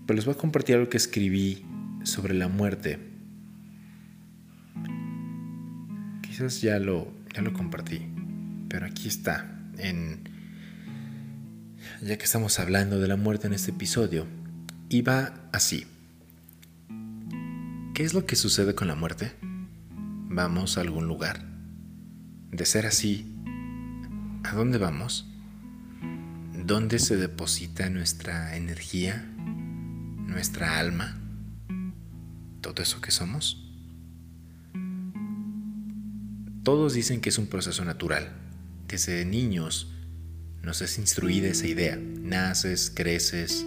pero 0.05 0.15
les 0.15 0.25
voy 0.25 0.35
a 0.35 0.37
compartir 0.37 0.75
algo 0.75 0.89
que 0.89 0.97
escribí 0.97 1.65
sobre 2.03 2.33
la 2.33 2.47
muerte. 2.47 2.99
Quizás 6.21 6.61
ya 6.61 6.79
lo, 6.79 7.13
ya 7.33 7.41
lo 7.41 7.51
compartí, 7.51 8.01
pero 8.69 8.85
aquí 8.85 9.09
está, 9.09 9.59
en, 9.77 10.29
ya 12.01 12.17
que 12.17 12.23
estamos 12.23 12.59
hablando 12.59 12.99
de 12.99 13.07
la 13.07 13.17
muerte 13.17 13.47
en 13.47 13.53
este 13.53 13.71
episodio, 13.71 14.27
y 14.87 15.01
va 15.01 15.49
así. 15.51 15.87
¿Qué 17.95 18.03
es 18.03 18.13
lo 18.13 18.25
que 18.25 18.35
sucede 18.35 18.75
con 18.75 18.89
la 18.89 18.95
muerte? 18.95 19.31
Vamos 19.41 20.77
a 20.77 20.81
algún 20.81 21.07
lugar. 21.07 21.45
De 22.51 22.65
ser 22.65 22.85
así, 22.85 23.33
¿A 24.43 24.53
dónde 24.53 24.77
vamos? 24.77 25.25
¿Dónde 26.65 26.99
se 26.99 27.15
deposita 27.15 27.89
nuestra 27.89 28.57
energía, 28.57 29.25
nuestra 29.37 30.77
alma, 30.77 31.17
todo 32.59 32.83
eso 32.83 32.99
que 32.99 33.11
somos? 33.11 33.65
Todos 36.63 36.93
dicen 36.95 37.21
que 37.21 37.29
es 37.29 37.37
un 37.37 37.47
proceso 37.47 37.85
natural. 37.85 38.29
Desde 38.89 39.23
niños 39.23 39.89
nos 40.61 40.81
es 40.81 40.97
instruida 40.97 41.47
esa 41.47 41.67
idea. 41.67 41.95
Naces, 41.95 42.91
creces, 42.93 43.65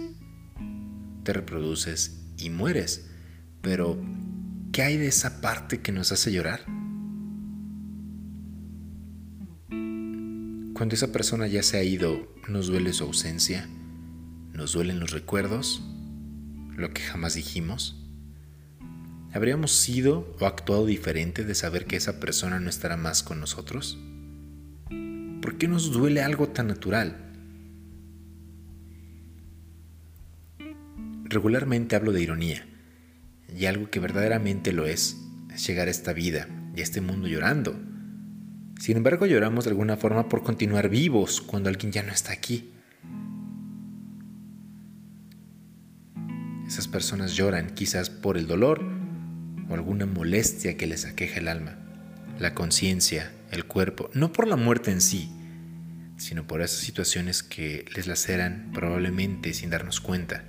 te 1.23 1.33
reproduces 1.33 2.15
y 2.37 2.51
mueres. 2.51 3.09
Pero, 3.61 3.99
¿qué 4.71 4.83
hay 4.83 4.97
de 4.97 5.07
esa 5.07 5.41
parte 5.41 5.81
que 5.81 5.91
nos 5.91 6.11
hace 6.11 6.31
llorar? 6.31 6.61
Cuando 10.73 10.95
esa 10.95 11.11
persona 11.11 11.47
ya 11.47 11.63
se 11.63 11.77
ha 11.77 11.83
ido, 11.83 12.33
nos 12.47 12.67
duele 12.67 12.93
su 12.93 13.03
ausencia, 13.03 13.67
nos 14.53 14.73
duelen 14.73 14.99
los 14.99 15.11
recuerdos, 15.11 15.83
lo 16.75 16.93
que 16.93 17.01
jamás 17.01 17.35
dijimos. 17.35 17.95
¿Habríamos 19.33 19.71
sido 19.71 20.35
o 20.39 20.45
actuado 20.45 20.85
diferente 20.85 21.43
de 21.43 21.53
saber 21.53 21.85
que 21.85 21.97
esa 21.97 22.19
persona 22.19 22.59
no 22.59 22.69
estará 22.69 22.97
más 22.97 23.23
con 23.23 23.39
nosotros? 23.39 23.99
¿Por 25.41 25.57
qué 25.57 25.67
nos 25.67 25.91
duele 25.91 26.21
algo 26.21 26.49
tan 26.49 26.67
natural? 26.67 27.25
Regularmente 31.25 31.95
hablo 31.95 32.11
de 32.11 32.21
ironía, 32.21 32.65
y 33.57 33.65
algo 33.65 33.89
que 33.89 33.99
verdaderamente 33.99 34.73
lo 34.73 34.85
es, 34.85 35.17
es 35.53 35.67
llegar 35.67 35.87
a 35.87 35.91
esta 35.91 36.13
vida 36.13 36.47
y 36.75 36.79
a 36.79 36.83
este 36.83 37.01
mundo 37.01 37.27
llorando 37.27 37.89
sin 38.79 38.95
embargo, 38.95 39.25
lloramos 39.25 39.65
de 39.65 39.71
alguna 39.71 39.97
forma 39.97 40.29
por 40.29 40.41
continuar 40.41 40.87
vivos 40.87 41.41
cuando 41.41 41.67
alguien 41.67 41.91
ya 41.91 42.01
no 42.01 42.13
está 42.13 42.31
aquí. 42.31 42.71
Esas 46.65 46.87
personas 46.87 47.35
lloran 47.35 47.71
quizás 47.71 48.09
por 48.09 48.37
el 48.37 48.47
dolor 48.47 48.81
o 49.67 49.73
alguna 49.73 50.05
molestia 50.05 50.77
que 50.77 50.87
les 50.87 51.05
aqueja 51.05 51.41
el 51.41 51.49
alma, 51.49 51.77
la 52.39 52.55
conciencia, 52.55 53.33
el 53.51 53.65
cuerpo, 53.65 54.09
no 54.13 54.31
por 54.31 54.47
la 54.47 54.55
muerte 54.55 54.91
en 54.91 55.01
sí, 55.01 55.29
sino 56.15 56.47
por 56.47 56.61
esas 56.61 56.79
situaciones 56.79 57.43
que 57.43 57.83
les 57.93 58.07
laceran 58.07 58.71
probablemente 58.73 59.53
sin 59.53 59.71
darnos 59.71 59.99
cuenta. 59.99 60.45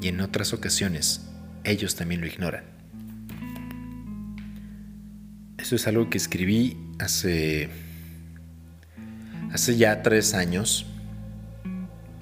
Y 0.00 0.06
en 0.06 0.20
otras 0.20 0.52
ocasiones, 0.52 1.28
ellos 1.64 1.96
también 1.96 2.20
lo 2.20 2.26
ignoran. 2.26 2.64
Eso 5.58 5.76
es 5.76 5.86
algo 5.86 6.10
que 6.10 6.18
escribí 6.18 6.76
hace, 6.98 7.70
hace 9.50 9.76
ya 9.76 10.02
tres 10.02 10.34
años, 10.34 10.86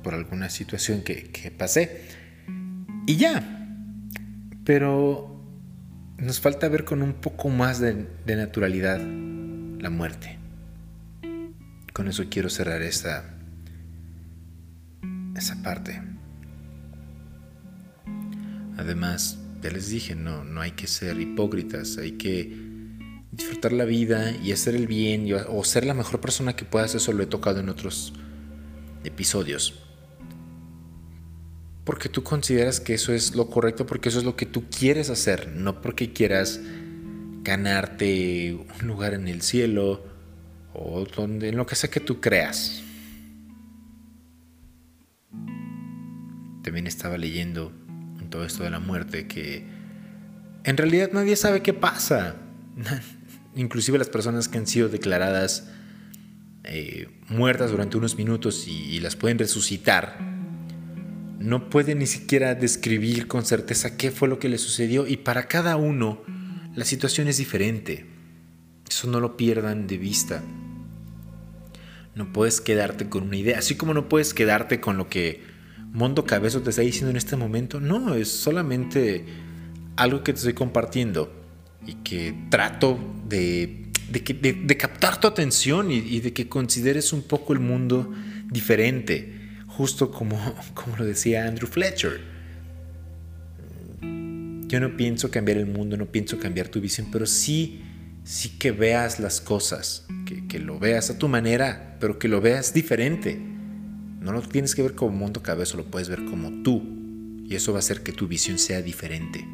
por 0.03 0.15
alguna 0.15 0.49
situación 0.49 1.03
que, 1.03 1.53
pasé. 1.57 2.03
Y 3.07 3.17
ya. 3.17 3.67
Pero 4.65 5.45
nos 6.19 6.41
falta 6.41 6.69
ver 6.69 6.85
con 6.85 7.03
un 7.03 7.15
poco 7.15 7.49
más 7.49 7.81
de, 7.81 8.07
de 8.25 8.37
naturalidad 8.37 9.01
la 9.01 9.91
muerte. 9.91 10.39
Con 11.93 12.07
eso 12.07 12.27
quiero 12.31 12.49
cerrar 12.49 12.81
esa, 12.83 13.25
esa 15.37 15.63
parte. 15.63 16.12
Además, 18.77 19.39
ya 19.63 19.71
les 19.71 19.89
dije, 19.89 20.15
no, 20.15 20.45
no 20.45 20.61
hay 20.61 20.73
que 20.73 20.87
ser 20.87 21.21
hipócritas, 21.21 21.99
hay 21.99 22.13
que 22.13 22.73
disfrutar 23.31 23.73
la 23.73 23.85
vida 23.85 24.33
y 24.37 24.53
hacer 24.53 24.75
el 24.75 24.87
bien 24.87 25.29
o 25.49 25.65
ser 25.65 25.87
la 25.87 25.95
mejor 25.95 26.21
persona 26.21 26.55
que 26.55 26.65
puedas. 26.65 26.95
Eso 26.95 27.13
lo 27.13 27.23
he 27.23 27.27
tocado 27.27 27.61
en 27.61 27.69
otros 27.69 28.13
episodios. 29.05 29.75
Porque 31.85 32.09
tú 32.09 32.23
consideras 32.23 32.81
que 32.81 32.95
eso 32.95 33.13
es 33.13 33.35
lo 33.35 33.51
correcto, 33.51 33.87
porque 33.87 34.09
eso 34.09 34.19
es 34.19 34.25
lo 34.25 34.37
que 34.37 34.47
tú 34.47 34.65
quieres 34.69 35.11
hacer, 35.11 35.49
no 35.49 35.81
porque 35.83 36.13
quieras 36.13 36.61
ganarte 37.43 38.55
un 38.55 38.87
lugar 38.87 39.15
en 39.15 39.27
el 39.27 39.43
cielo 39.43 40.05
o 40.75 41.05
donde, 41.05 41.49
en 41.49 41.57
lo 41.57 41.67
que 41.67 41.75
sea 41.75 41.91
que 41.91 41.99
tú 42.01 42.21
creas. 42.21 42.83
También 46.63 46.87
estaba 46.87 47.19
leyendo 47.19 47.73
en 47.73 47.82
todo 48.33 48.45
esto 48.45 48.65
de 48.65 48.71
la 48.71 48.81
muerte 48.81 49.29
que 49.29 49.65
en 50.65 50.77
realidad 50.77 51.11
nadie 51.13 51.37
sabe 51.37 51.63
qué 51.63 51.75
pasa. 51.75 52.37
Inclusive 53.55 53.99
las 53.99 54.09
personas 54.09 54.49
que 54.49 54.59
han 54.59 54.67
sido 54.67 54.89
declaradas 54.89 55.69
eh, 56.65 57.09
muertas 57.29 57.71
durante 57.71 57.99
unos 57.99 58.17
minutos 58.17 58.67
y, 58.67 58.99
las 59.01 59.15
pueden 59.15 59.39
resucitar, 59.39 60.19
no 61.39 61.69
pueden 61.69 61.99
ni 61.99 62.07
siquiera 62.07 62.55
describir 62.55 63.27
con 63.27 63.45
certeza 63.45 63.97
qué 63.97 64.11
fue 64.11 64.29
lo 64.29 64.39
que 64.39 64.49
le 64.49 64.59
sucedió 64.59 65.07
y 65.07 65.19
para 65.19 65.49
cada 65.49 65.77
uno 65.77 66.23
la 66.75 66.85
situación 66.85 67.29
es 67.29 67.37
diferente. 67.37 68.07
Eso 68.89 69.11
no 69.11 69.21
lo 69.21 69.37
pierdan 69.37 69.87
de 69.87 69.99
vista. 69.99 70.43
No 72.15 72.33
puedes 72.33 72.61
quedarte 72.61 73.09
con 73.09 73.25
una 73.25 73.37
idea, 73.37 73.59
así 73.59 73.75
como 73.75 73.93
no 73.93 74.09
puedes 74.09 74.33
quedarte 74.33 74.81
con 74.81 74.97
lo 74.97 75.09
que 75.09 75.52
Mondo 75.93 76.25
Cabezo 76.25 76.63
te 76.63 76.71
está 76.71 76.83
diciendo 76.83 77.11
en 77.11 77.17
este 77.17 77.37
momento. 77.37 77.79
No, 77.79 78.15
es 78.15 78.29
solamente 78.29 79.27
algo 79.97 80.25
que 80.25 80.33
te 80.33 80.39
estoy 80.39 80.55
compartiendo 80.55 81.31
y 81.87 81.95
que 81.97 82.35
trato 82.49 82.99
de, 83.29 83.89
de, 84.11 84.77
captar 84.79 85.21
tu 85.21 85.27
atención 85.27 85.91
y, 85.91 85.99
y, 85.99 86.21
de 86.21 86.33
que 86.33 86.49
consideres 86.49 87.13
un 87.13 87.23
poco 87.23 87.53
el 87.53 87.59
mundo 87.59 88.11
diferente, 88.51 89.39
justo 89.67 90.11
como, 90.11 90.39
como 90.75 90.97
lo 90.97 91.05
decía 91.05 91.47
Andrew 91.47 91.69
Fletcher. 91.69 92.21
Yo 94.01 94.81
no 94.81 94.97
pienso 94.97 95.31
cambiar 95.31 95.59
el 95.59 95.67
mundo, 95.67 95.99
no 95.99 96.07
pienso 96.07 96.39
cambiar 96.39 96.69
tu 96.69 96.81
visión, 96.81 97.09
pero 97.13 97.27
sí, 97.27 97.83
sí 98.25 98.57
que 98.59 98.73
veas 98.73 99.21
las 99.21 99.43
cosas, 99.43 100.07
que, 100.25 100.47
que 100.47 100.59
lo 100.59 100.79
veas 100.79 101.11
a 101.11 101.19
tu 101.19 101.29
manera, 101.29 101.99
pero 102.01 102.19
que 102.19 102.29
lo 102.29 102.41
veas 102.41 102.73
diferente. 102.73 103.52
No 104.23 104.33
lo 104.33 104.41
tienes 104.43 104.75
que 104.75 104.83
ver 104.83 104.95
como 104.95 105.17
mundo 105.17 105.43
cabeza, 105.43 105.77
lo 105.77 105.85
puedes 105.85 106.09
ver 106.09 106.25
como 106.25 106.63
tú. 106.63 106.83
Y 107.45 107.55
eso 107.57 107.73
va 107.73 107.79
a 107.79 107.81
hacer 107.81 108.03
que 108.03 108.13
tu 108.13 108.29
visión 108.29 108.59
sea 108.59 108.81
diferente. 108.81 109.47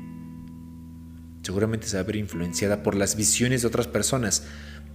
Seguramente 1.43 1.87
se 1.87 1.97
va 1.97 2.03
a 2.03 2.07
ver 2.07 2.17
influenciada 2.17 2.83
por 2.83 2.95
las 2.95 3.17
visiones 3.17 3.63
de 3.63 3.69
otras 3.69 3.87
personas, 3.87 4.47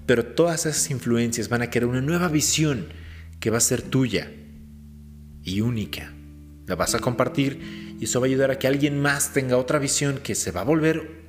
pero 0.06 0.26
todas 0.26 0.66
esas 0.68 0.92
influencias 0.92 1.50
van 1.50 1.64
a 1.64 1.70
crear 1.70 1.88
una 1.88 2.02
nueva 2.02 2.28
visión 2.28 2.88
que 3.40 3.50
va 3.50 3.58
a 3.58 3.62
ser 3.62 3.82
tuya 3.82 4.32
y 5.44 5.62
única. 5.62 6.14
La 6.68 6.76
vas 6.76 6.94
a 6.94 7.00
compartir 7.00 7.98
y 8.00 8.06
eso 8.06 8.22
va 8.22 8.28
a 8.28 8.30
ayudar 8.30 8.52
a 8.52 8.60
que 8.60 8.68
alguien 8.68 9.02
más 9.02 9.34
tenga 9.34 9.58
otra 9.58 9.80
visión 9.80 10.20
que 10.22 10.36
se 10.36 10.52
va 10.52 10.62
a 10.62 10.66
volver 10.66 11.24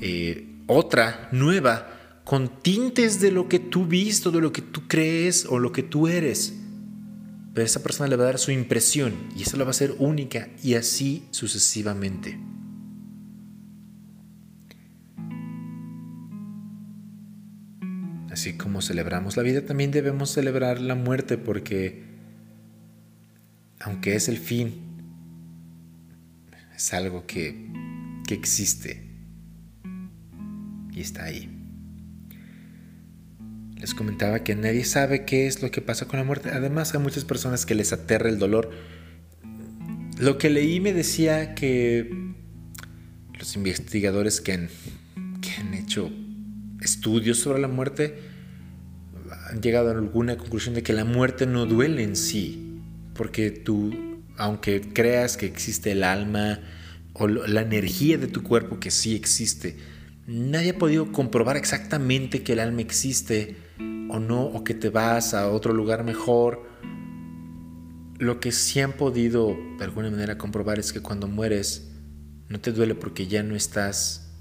eh, 0.00 0.46
otra, 0.66 1.28
nueva, 1.32 2.22
con 2.24 2.62
tintes 2.62 3.20
de 3.20 3.32
lo 3.32 3.48
que 3.48 3.58
tú 3.58 3.86
visto, 3.86 4.30
de 4.30 4.40
lo 4.40 4.52
que 4.52 4.62
tú 4.62 4.82
crees 4.86 5.46
o 5.46 5.58
lo 5.58 5.72
que 5.72 5.82
tú 5.82 6.08
eres. 6.08 6.54
Esa 7.64 7.82
persona 7.82 8.08
le 8.08 8.16
va 8.16 8.24
a 8.24 8.26
dar 8.26 8.38
su 8.38 8.50
impresión 8.50 9.14
y 9.36 9.42
esa 9.42 9.56
la 9.56 9.64
va 9.64 9.70
a 9.70 9.74
ser 9.74 9.94
única 9.98 10.48
y 10.62 10.74
así 10.74 11.24
sucesivamente. 11.30 12.38
Así 18.30 18.56
como 18.56 18.82
celebramos 18.82 19.36
la 19.36 19.42
vida, 19.42 19.64
también 19.64 19.90
debemos 19.90 20.30
celebrar 20.30 20.80
la 20.80 20.94
muerte 20.94 21.38
porque, 21.38 22.04
aunque 23.80 24.14
es 24.14 24.28
el 24.28 24.38
fin, 24.38 24.74
es 26.76 26.94
algo 26.94 27.26
que, 27.26 27.68
que 28.26 28.34
existe 28.34 29.08
y 30.92 31.00
está 31.00 31.24
ahí. 31.24 31.57
Les 33.78 33.94
comentaba 33.94 34.42
que 34.42 34.54
nadie 34.56 34.84
sabe 34.84 35.24
qué 35.24 35.46
es 35.46 35.62
lo 35.62 35.70
que 35.70 35.80
pasa 35.80 36.06
con 36.06 36.18
la 36.18 36.24
muerte. 36.24 36.50
Además, 36.50 36.94
hay 36.94 37.00
muchas 37.00 37.24
personas 37.24 37.64
que 37.64 37.74
les 37.74 37.92
aterra 37.92 38.28
el 38.28 38.38
dolor. 38.38 38.70
Lo 40.18 40.36
que 40.36 40.50
leí 40.50 40.80
me 40.80 40.92
decía 40.92 41.54
que 41.54 42.10
los 43.38 43.54
investigadores 43.54 44.40
que 44.40 44.52
han, 44.52 44.68
que 45.40 45.50
han 45.60 45.74
hecho 45.74 46.10
estudios 46.80 47.38
sobre 47.38 47.60
la 47.60 47.68
muerte 47.68 48.18
han 49.50 49.62
llegado 49.62 49.90
a 49.90 49.92
alguna 49.92 50.36
conclusión 50.36 50.74
de 50.74 50.82
que 50.82 50.92
la 50.92 51.04
muerte 51.04 51.46
no 51.46 51.66
duele 51.66 52.02
en 52.02 52.16
sí, 52.16 52.80
porque 53.14 53.50
tú 53.50 54.08
aunque 54.38 54.80
creas 54.80 55.36
que 55.36 55.46
existe 55.46 55.90
el 55.90 56.04
alma 56.04 56.60
o 57.12 57.26
la 57.26 57.62
energía 57.62 58.16
de 58.16 58.28
tu 58.28 58.42
cuerpo 58.42 58.78
que 58.78 58.90
sí 58.90 59.14
existe, 59.14 59.76
nadie 60.26 60.70
ha 60.70 60.78
podido 60.78 61.10
comprobar 61.12 61.56
exactamente 61.56 62.42
que 62.42 62.52
el 62.52 62.60
alma 62.60 62.80
existe 62.80 63.56
o 64.08 64.18
no, 64.18 64.44
o 64.44 64.64
que 64.64 64.74
te 64.74 64.90
vas 64.90 65.34
a 65.34 65.48
otro 65.50 65.72
lugar 65.72 66.04
mejor. 66.04 66.68
Lo 68.18 68.40
que 68.40 68.52
sí 68.52 68.80
han 68.80 68.92
podido 68.92 69.56
de 69.78 69.84
alguna 69.84 70.10
manera 70.10 70.38
comprobar 70.38 70.78
es 70.78 70.92
que 70.92 71.00
cuando 71.00 71.28
mueres 71.28 71.90
no 72.48 72.60
te 72.60 72.72
duele 72.72 72.94
porque 72.94 73.26
ya 73.26 73.42
no 73.42 73.54
estás 73.54 74.34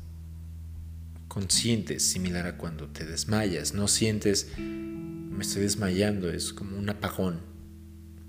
consciente, 1.28 2.00
similar 2.00 2.48
a 2.48 2.58
cuando 2.58 2.88
te 2.88 3.06
desmayas, 3.06 3.74
no 3.74 3.88
sientes 3.88 4.52
me 4.58 5.44
estoy 5.44 5.62
desmayando, 5.62 6.32
es 6.32 6.52
como 6.52 6.78
un 6.78 6.90
apagón 6.90 7.58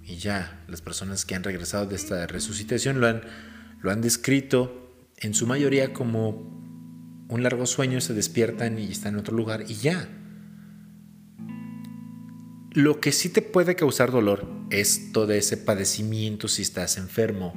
y 0.09 0.16
ya, 0.16 0.64
las 0.68 0.81
personas 0.81 1.27
que 1.27 1.35
han 1.35 1.44
regresado 1.44 1.85
de 1.85 1.94
esta 1.94 2.27
resucitación 2.27 2.99
lo 2.99 3.09
han, 3.09 3.21
lo 3.83 3.90
han 3.90 4.01
descrito 4.01 4.90
en 5.18 5.35
su 5.35 5.47
mayoría 5.47 5.92
como 5.92 7.27
un 7.29 7.42
largo 7.42 7.66
sueño, 7.66 8.01
se 8.01 8.14
despiertan 8.14 8.79
y 8.79 8.90
están 8.90 9.14
en 9.14 9.21
otro 9.21 9.37
lugar 9.37 9.64
y 9.68 9.75
ya. 9.75 10.09
Lo 12.72 13.00
que 13.00 13.12
sí 13.12 13.31
te 13.31 13.40
puede 13.40 13.76
causar 13.76 14.11
dolor 14.11 14.46
es 14.70 15.12
todo 15.12 15.33
ese 15.33 15.57
padecimiento 15.57 16.48
si 16.48 16.62
estás 16.62 16.98
enfermo 16.98 17.54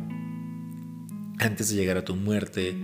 antes 1.37 1.69
de 1.69 1.75
llegar 1.75 1.97
a 1.97 2.05
tu 2.05 2.15
muerte 2.15 2.77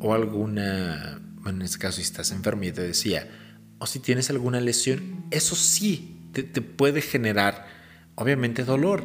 o 0.00 0.12
alguna, 0.12 1.22
bueno, 1.40 1.60
en 1.60 1.62
este 1.62 1.78
caso 1.78 1.96
si 1.96 2.02
estás 2.02 2.32
enfermo, 2.32 2.64
ya 2.64 2.74
te 2.74 2.82
decía, 2.82 3.30
o 3.78 3.86
si 3.86 3.98
tienes 3.98 4.28
alguna 4.28 4.60
lesión, 4.60 5.24
eso 5.30 5.54
sí 5.54 6.28
te, 6.32 6.42
te 6.42 6.60
puede 6.60 7.00
generar 7.00 7.66
obviamente 8.14 8.64
dolor, 8.64 9.04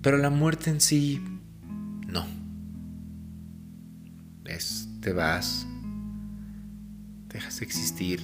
pero 0.00 0.18
la 0.18 0.30
muerte 0.30 0.70
en 0.70 0.80
sí, 0.80 1.22
no. 2.08 2.26
Es, 4.46 4.88
te 5.00 5.12
vas, 5.12 5.66
dejas 7.28 7.60
de 7.60 7.66
existir, 7.66 8.20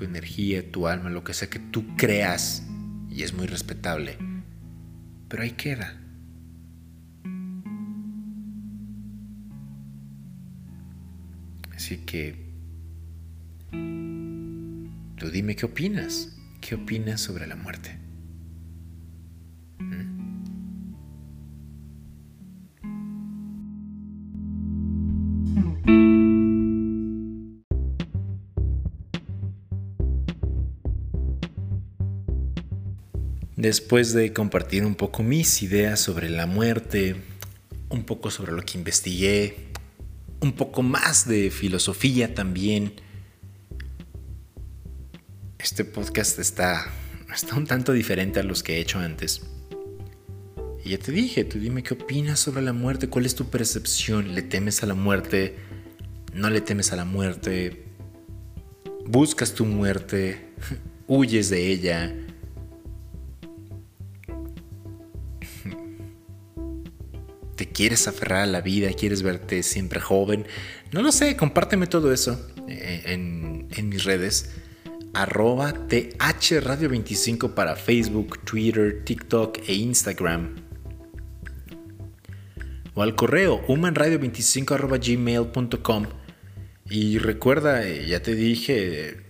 tu 0.00 0.06
energía, 0.06 0.72
tu 0.72 0.86
alma, 0.86 1.10
lo 1.10 1.22
que 1.24 1.34
sea 1.34 1.50
que 1.50 1.58
tú 1.58 1.94
creas, 1.96 2.66
y 3.10 3.22
es 3.22 3.34
muy 3.34 3.46
respetable, 3.46 4.16
pero 5.28 5.42
ahí 5.42 5.50
queda. 5.50 6.00
Así 11.74 11.98
que, 11.98 12.34
tú 15.16 15.30
dime 15.30 15.54
qué 15.54 15.66
opinas, 15.66 16.34
qué 16.62 16.76
opinas 16.76 17.20
sobre 17.20 17.46
la 17.46 17.56
muerte. 17.56 17.99
Después 33.60 34.14
de 34.14 34.32
compartir 34.32 34.86
un 34.86 34.94
poco 34.94 35.22
mis 35.22 35.62
ideas 35.62 36.00
sobre 36.00 36.30
la 36.30 36.46
muerte, 36.46 37.16
un 37.90 38.04
poco 38.04 38.30
sobre 38.30 38.52
lo 38.52 38.62
que 38.62 38.78
investigué, 38.78 39.54
un 40.40 40.52
poco 40.52 40.82
más 40.82 41.28
de 41.28 41.50
filosofía 41.50 42.34
también, 42.34 42.94
este 45.58 45.84
podcast 45.84 46.38
está, 46.38 46.90
está 47.30 47.54
un 47.54 47.66
tanto 47.66 47.92
diferente 47.92 48.40
a 48.40 48.44
los 48.44 48.62
que 48.62 48.76
he 48.76 48.80
hecho 48.80 48.98
antes. 48.98 49.42
Y 50.82 50.92
ya 50.92 50.98
te 50.98 51.12
dije, 51.12 51.44
tú 51.44 51.58
dime 51.58 51.82
qué 51.82 51.92
opinas 51.92 52.40
sobre 52.40 52.62
la 52.62 52.72
muerte, 52.72 53.10
cuál 53.10 53.26
es 53.26 53.34
tu 53.34 53.50
percepción, 53.50 54.34
¿le 54.34 54.40
temes 54.40 54.82
a 54.82 54.86
la 54.86 54.94
muerte? 54.94 55.56
¿No 56.32 56.48
le 56.48 56.62
temes 56.62 56.94
a 56.94 56.96
la 56.96 57.04
muerte? 57.04 57.84
¿Buscas 59.04 59.52
tu 59.52 59.66
muerte? 59.66 60.48
¿Huyes 61.06 61.50
de 61.50 61.70
ella? 61.70 62.14
Quieres 67.80 68.06
aferrar 68.08 68.42
a 68.42 68.46
la 68.46 68.60
vida? 68.60 68.90
¿Quieres 68.92 69.22
verte 69.22 69.62
siempre 69.62 70.00
joven? 70.00 70.44
No 70.92 71.00
lo 71.00 71.12
sé, 71.12 71.34
compárteme 71.34 71.86
todo 71.86 72.12
eso 72.12 72.38
eh, 72.68 73.04
en, 73.06 73.88
mis 73.88 74.04
redes 74.04 74.50
arroba 75.14 75.72
thradio25 75.88 77.54
para 77.54 77.76
Facebook, 77.76 78.44
Twitter, 78.44 79.02
TikTok 79.02 79.60
e 79.66 79.72
Instagram. 79.72 80.56
O 82.92 83.02
al 83.02 83.14
correo 83.14 83.66
humanradio25 83.66 84.74
arroba 84.74 84.98
gmail.com. 84.98 86.06
Y 86.90 87.16
recuerda, 87.16 87.86
eh, 87.86 88.06
ya 88.06 88.20
te 88.20 88.34
dije, 88.34 89.22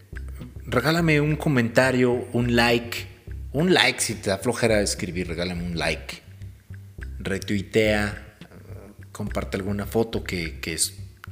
regálame 0.67 1.21
un 1.21 1.37
comentario, 1.37 2.27
un 2.33 2.57
like. 2.57 3.07
Un 3.53 3.73
like 3.73 4.01
si 4.01 4.17
te 4.17 4.31
da 4.31 4.39
flojera 4.39 4.81
escribir, 4.81 5.29
regálame 5.29 5.63
un 5.63 5.79
like. 5.79 6.21
Retuitea, 7.21 8.27
comparte 9.21 9.59
alguna 9.59 9.85
foto 9.85 10.25
que, 10.25 10.61
que, 10.61 10.79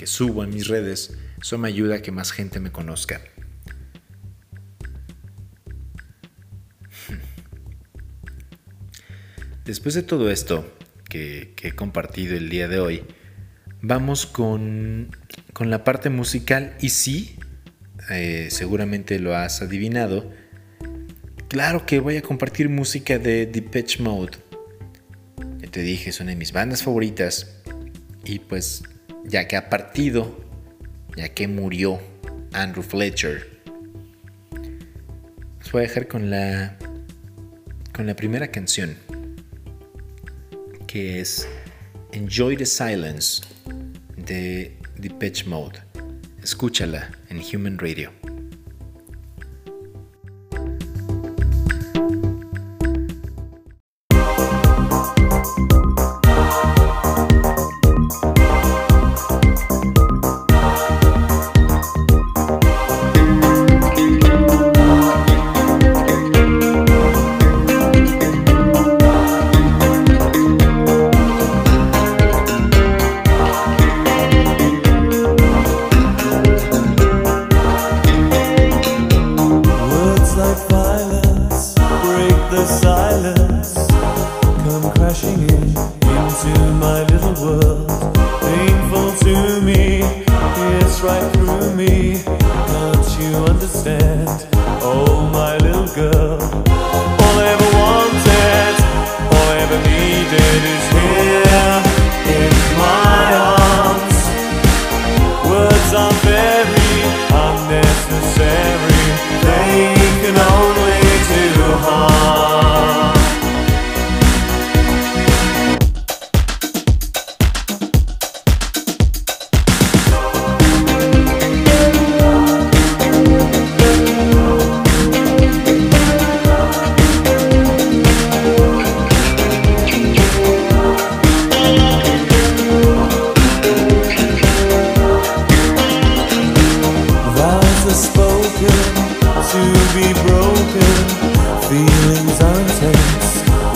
subo 0.07 0.45
en 0.45 0.51
mis 0.51 0.69
redes. 0.69 1.17
Eso 1.41 1.57
me 1.57 1.69
ayuda 1.69 1.95
a 1.95 2.03
que 2.03 2.13
más 2.13 2.33
gente 2.33 2.61
me 2.61 2.71
conozca. 2.71 3.23
Después 9.65 9.95
de 9.95 10.03
todo 10.03 10.31
esto 10.31 10.71
que, 11.09 11.55
he 11.63 11.73
compartido 11.73 12.37
el 12.37 12.51
día 12.51 12.69
de 12.69 12.79
hoy, 12.79 13.05
vamos 13.81 14.27
con, 14.27 15.09
la 15.59 15.83
parte 15.83 16.11
musical 16.11 16.77
y 16.83 16.91
sí, 16.91 17.39
eh, 18.11 18.49
seguramente 18.51 19.19
lo 19.19 19.35
has 19.35 19.63
adivinado, 19.63 20.31
claro 21.49 21.87
que 21.87 22.01
voy 22.01 22.19
a 22.19 22.23
compartir 22.23 22.69
música 22.69 23.19
de 23.19 23.47
Depeche 23.47 24.03
Mode. 24.03 24.37
Ya 25.61 25.71
te 25.71 25.81
dije, 25.81 26.11
es 26.11 26.21
una 26.21 26.33
de 26.33 26.37
mis 26.37 26.53
bandas 26.53 26.83
favoritas 26.83 27.58
y 28.29 28.39
pues 28.39 28.83
ya 29.25 29.49
que 29.49 29.57
ha 29.57 29.71
partido, 29.71 30.39
ya 31.17 31.31
que 31.31 31.49
murió 31.49 31.99
Andrew 32.53 32.83
Fletcher, 32.83 33.59
os 35.63 35.73
voy 35.73 35.81
a 35.81 35.89
dejar 35.89 36.09
con 36.09 36.31
la, 36.31 36.77
con 37.93 38.07
la 38.07 38.15
primera 38.15 38.49
canción 38.49 38.97
que 40.87 41.21
es 41.21 41.49
Enjoy 42.13 42.57
the 42.57 42.67
Silence 42.67 43.43
de 44.17 44.77
Pitch 45.19 45.47
Mode. 45.47 45.81
Escúchala 46.43 47.11
en 47.29 47.41
Human 47.41 47.79
Radio. 47.79 48.11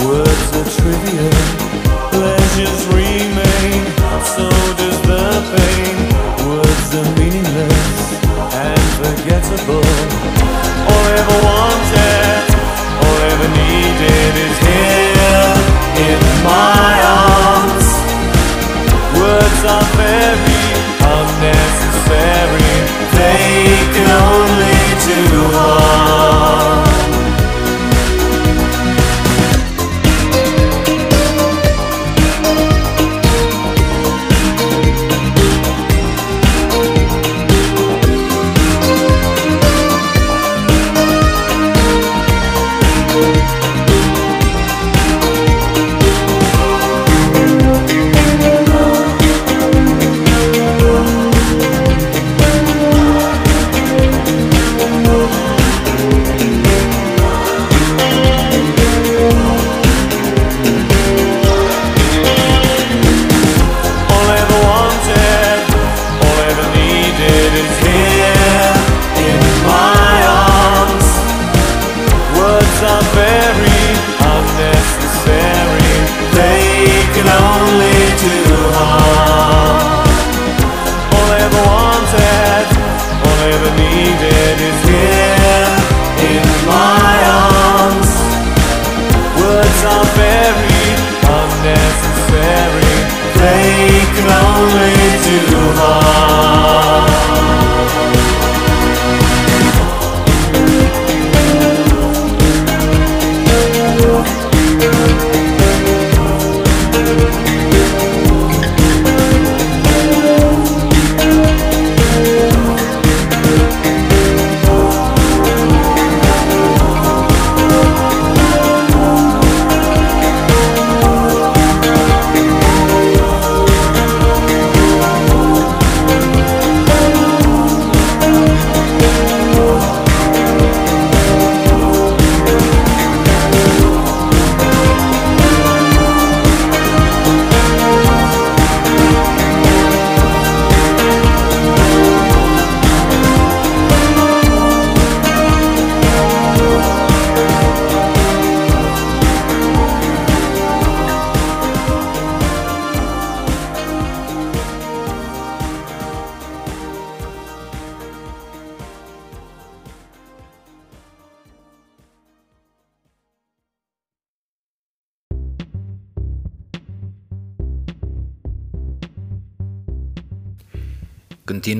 Words 0.03 0.49
are 0.57 0.69
trivial, 0.69 1.31
pleasures 2.11 2.85
remain 2.87 3.85
so 4.25 4.92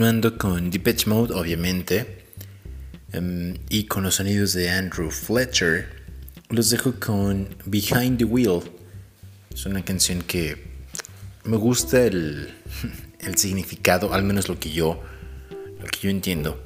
Continuando 0.04 0.38
con 0.38 0.70
Depeche 0.70 1.10
Mode, 1.10 1.34
obviamente, 1.34 2.26
em, 3.14 3.54
y 3.70 3.86
con 3.86 4.04
los 4.04 4.16
sonidos 4.16 4.52
de 4.52 4.70
Andrew 4.70 5.10
Fletcher, 5.10 5.88
los 6.50 6.70
dejo 6.70 6.96
con 7.00 7.48
Behind 7.64 8.18
the 8.18 8.26
Wheel. 8.26 8.64
Es 9.54 9.66
una 9.66 9.82
canción 9.86 10.22
que 10.22 10.62
me 11.46 11.56
gusta 11.56 12.04
el, 12.04 12.54
el 13.22 13.38
significado, 13.38 14.14
al 14.14 14.24
menos 14.24 14.50
lo 14.50 14.60
que 14.60 14.72
yo, 14.72 15.02
lo 15.80 15.86
que 15.86 16.00
yo 16.02 16.10
entiendo. 16.10 16.62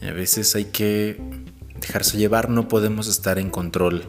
A 0.00 0.12
veces 0.12 0.54
hay 0.54 0.64
que 0.64 1.20
dejarse 1.78 2.16
llevar, 2.16 2.48
no 2.48 2.68
podemos 2.68 3.06
estar 3.06 3.38
en 3.38 3.50
control 3.50 4.08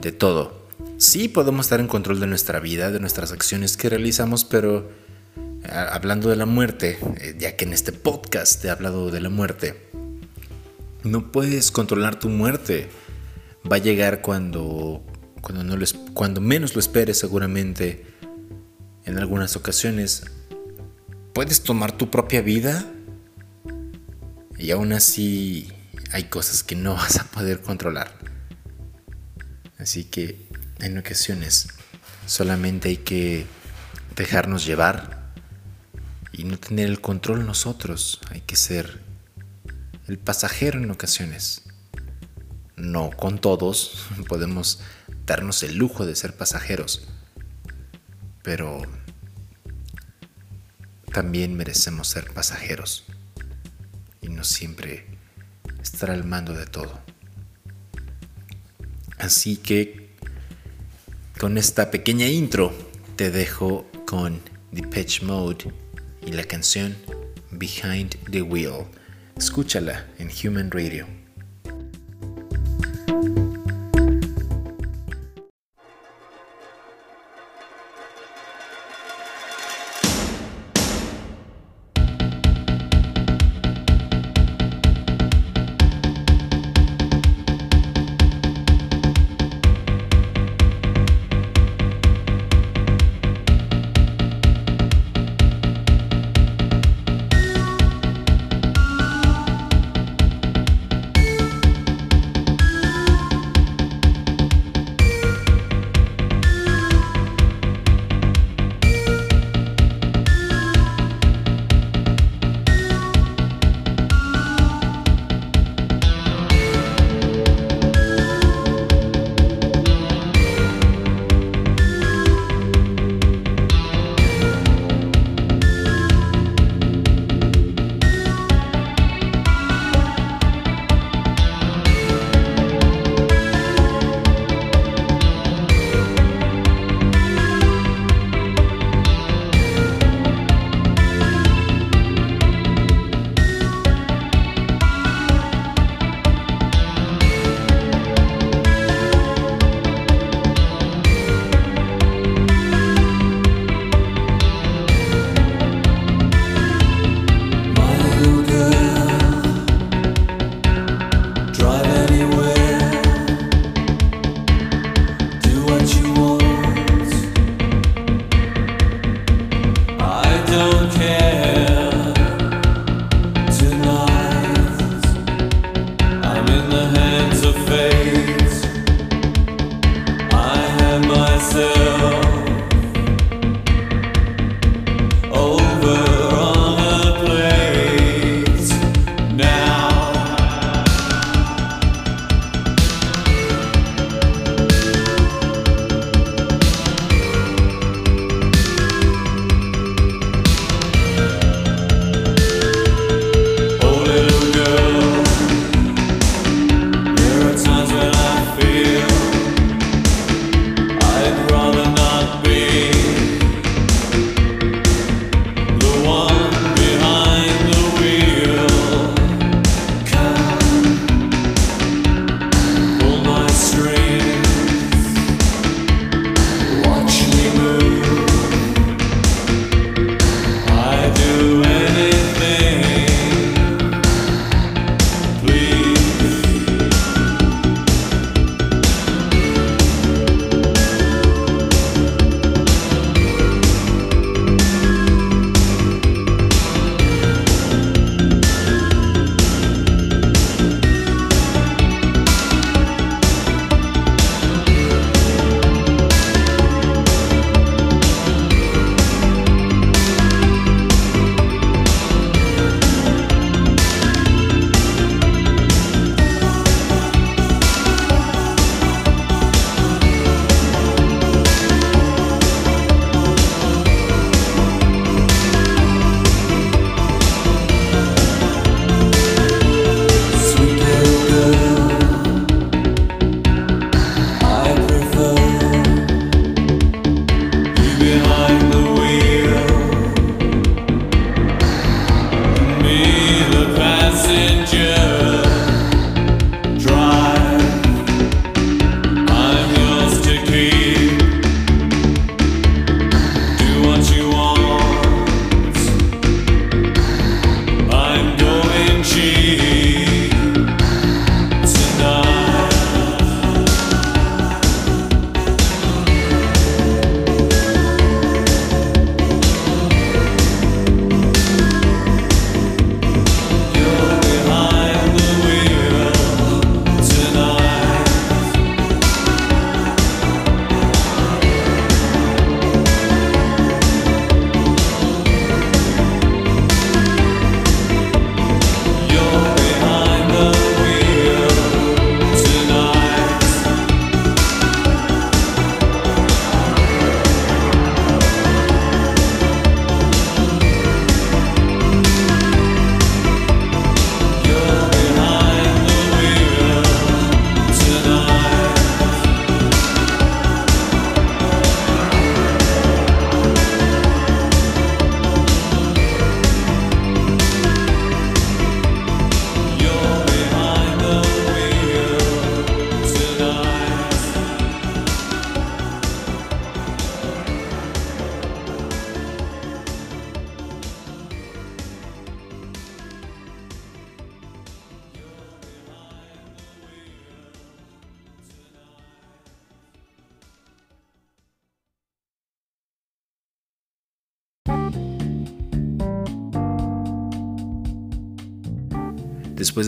de 0.00 0.12
todo. 0.12 0.66
Sí 0.96 1.28
podemos 1.28 1.66
estar 1.66 1.80
en 1.80 1.88
control 1.88 2.20
de 2.20 2.26
nuestra 2.26 2.58
vida, 2.58 2.90
de 2.90 3.00
nuestras 3.00 3.32
acciones 3.32 3.76
que 3.76 3.90
realizamos, 3.90 4.46
pero 4.46 4.88
hablando 5.68 6.30
de 6.30 6.36
la 6.36 6.46
muerte, 6.46 6.98
eh, 7.18 7.36
ya 7.38 7.56
que 7.56 7.64
en 7.64 7.72
este 7.72 7.92
podcast 7.92 8.64
he 8.64 8.70
hablado 8.70 9.10
de 9.10 9.20
la 9.20 9.28
muerte, 9.28 9.90
no 11.02 11.32
puedes 11.32 11.70
controlar 11.70 12.18
tu 12.18 12.28
muerte. 12.28 12.88
Va 13.70 13.76
a 13.76 13.80
llegar 13.80 14.22
cuando, 14.22 15.04
cuando, 15.40 15.76
cuando 16.14 16.40
menos 16.40 16.74
lo 16.74 16.80
esperes 16.80 17.18
seguramente. 17.18 18.06
En 19.04 19.18
algunas 19.18 19.56
ocasiones, 19.56 20.24
puedes 21.32 21.62
tomar 21.62 21.92
tu 21.92 22.10
propia 22.10 22.42
vida 22.42 22.84
y 24.58 24.70
aún 24.72 24.92
así 24.92 25.72
hay 26.12 26.24
cosas 26.24 26.62
que 26.62 26.76
no 26.76 26.94
vas 26.96 27.18
a 27.18 27.24
poder 27.24 27.60
controlar. 27.60 28.12
Así 29.78 30.04
que 30.04 30.46
en 30.80 30.98
ocasiones 30.98 31.68
solamente 32.26 32.90
hay 32.90 32.98
que 32.98 33.46
dejarnos 34.16 34.66
llevar 34.66 35.19
y 36.40 36.44
no 36.44 36.58
tener 36.58 36.88
el 36.88 37.02
control 37.02 37.44
nosotros. 37.44 38.18
Hay 38.30 38.40
que 38.40 38.56
ser 38.56 39.02
el 40.08 40.18
pasajero 40.18 40.78
en 40.82 40.90
ocasiones. 40.90 41.64
No 42.76 43.10
con 43.10 43.38
todos 43.38 44.06
podemos 44.28 44.80
darnos 45.26 45.62
el 45.62 45.76
lujo 45.76 46.06
de 46.06 46.16
ser 46.16 46.34
pasajeros, 46.34 47.06
pero 48.42 48.80
también 51.12 51.54
merecemos 51.54 52.08
ser 52.08 52.32
pasajeros 52.32 53.04
y 54.22 54.30
no 54.30 54.42
siempre 54.42 55.18
estar 55.82 56.10
al 56.10 56.24
mando 56.24 56.54
de 56.54 56.64
todo. 56.64 57.00
Así 59.18 59.58
que 59.58 60.16
con 61.38 61.58
esta 61.58 61.90
pequeña 61.90 62.28
intro 62.28 62.72
te 63.16 63.30
dejo 63.30 63.86
con 64.06 64.40
Depeche 64.72 65.26
Mode 65.26 65.70
la 66.32 66.44
canción 66.44 66.96
Behind 67.50 68.16
the 68.30 68.42
Wheel. 68.42 68.86
Escúchala 69.36 70.06
en 70.18 70.30
Human 70.30 70.70
Radio. 70.70 71.19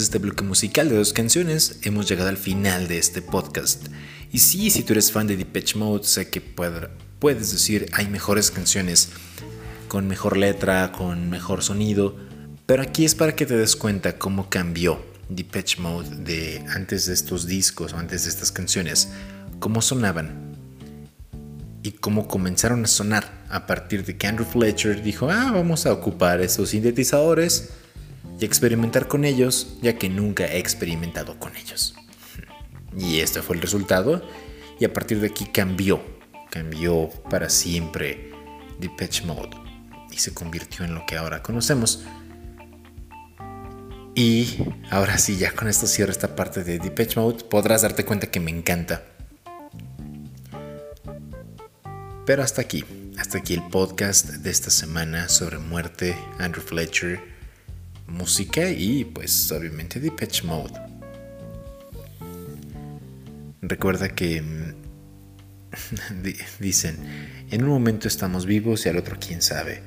De 0.03 0.07
este 0.07 0.19
bloque 0.19 0.43
musical 0.43 0.89
de 0.89 0.97
dos 0.97 1.13
canciones, 1.13 1.79
hemos 1.83 2.09
llegado 2.09 2.29
al 2.29 2.37
final 2.37 2.89
de 2.89 2.99
este 2.99 3.23
podcast. 3.23 3.87
Y 4.33 4.41
sí, 4.41 4.69
si 4.69 4.83
tú 4.83 4.95
eres 4.95 5.13
fan 5.13 5.29
de 5.29 5.37
Depeche 5.37 5.79
Mode, 5.79 6.03
sé 6.03 6.29
que 6.29 6.41
puedes 6.41 7.53
decir 7.53 7.87
hay 7.93 8.09
mejores 8.09 8.51
canciones 8.51 9.11
con 9.87 10.09
mejor 10.09 10.37
letra, 10.37 10.91
con 10.91 11.31
mejor 11.31 11.63
sonido, 11.63 12.17
pero 12.67 12.83
aquí 12.83 13.05
es 13.05 13.15
para 13.15 13.37
que 13.37 13.47
te 13.47 13.57
des 13.57 13.77
cuenta 13.77 14.19
cómo 14.19 14.51
cambió 14.51 15.01
Depeche 15.29 15.81
Mode 15.81 16.17
de 16.17 16.65
antes 16.75 17.07
de 17.07 17.15
estos 17.15 17.47
discos 17.47 17.93
o 17.93 17.99
antes 17.99 18.25
de 18.25 18.31
estas 18.31 18.51
canciones, 18.51 19.09
cómo 19.61 19.81
sonaban 19.83 20.57
y 21.85 21.93
cómo 21.93 22.27
comenzaron 22.27 22.83
a 22.83 22.89
sonar 22.89 23.45
a 23.49 23.69
partir 23.69 24.05
de 24.05 24.17
que 24.17 24.27
Andrew 24.27 24.47
Fletcher 24.47 25.01
dijo, 25.01 25.31
ah, 25.31 25.53
vamos 25.55 25.87
a 25.87 25.93
ocupar 25.93 26.41
esos 26.41 26.71
sintetizadores 26.71 27.71
y 28.39 28.45
experimentar 28.45 29.09
con 29.09 29.25
ellos, 29.25 29.79
ya 29.83 29.99
que 29.99 30.09
nunca 30.09 30.47
he 30.47 30.59
experimentado 30.59 31.39
con 31.39 31.57
ellos. 31.57 31.95
Y 32.97 33.21
este 33.21 33.43
fue 33.43 33.57
el 33.57 33.63
resultado, 33.63 34.23
y 34.79 34.85
a 34.85 34.93
partir 34.93 35.21
de 35.21 35.29
aquí 35.29 35.47
cambió, 35.47 36.03
cambió 36.51 37.09
para 37.31 37.49
siempre 37.49 38.33
Depeche 38.79 39.25
Mode 39.25 39.57
y 40.11 40.19
se 40.19 40.35
convirtió 40.35 40.85
en 40.85 40.95
lo 40.95 41.07
que 41.07 41.17
ahora 41.17 41.43
conocemos. 41.43 42.05
Y 44.15 44.59
ahora 44.91 45.17
sí, 45.17 45.39
ya 45.39 45.53
con 45.53 45.69
esto 45.69 45.87
cierro 45.87 46.13
esta 46.13 46.37
parte 46.37 46.65
de 46.65 46.79
Depeche 46.79 47.19
Mode, 47.19 47.45
podrás 47.45 47.83
darte 47.83 48.05
cuenta 48.05 48.31
que 48.31 48.41
me 48.41 48.51
encanta. 48.51 49.05
Pero 52.27 52.43
hasta 52.43 52.61
aquí, 52.61 52.85
hasta 53.19 53.39
aquí 53.39 53.55
el 53.55 53.63
podcast 53.69 54.27
de 54.29 54.51
esta 54.51 54.71
semana 54.71 55.29
sobre 55.29 55.59
muerte, 55.59 56.15
Andrew 56.39 56.63
Fletcher, 56.63 57.32
música 58.13 58.71
y 58.71 59.05
pues 59.05 59.51
obviamente 59.51 59.99
Depeche 59.99 60.47
Mode. 60.47 60.75
Recuerda 63.63 64.09
que 64.11 64.43
mm, 64.43 64.75
dicen, 66.61 66.99
en 67.51 67.65
un 67.65 67.71
momento 67.71 68.09
estamos 68.09 68.47
vivos 68.47 68.87
y 68.87 68.89
al 68.89 68.99
otro 68.99 69.17
quién 69.19 69.43
sabe. 69.43 69.83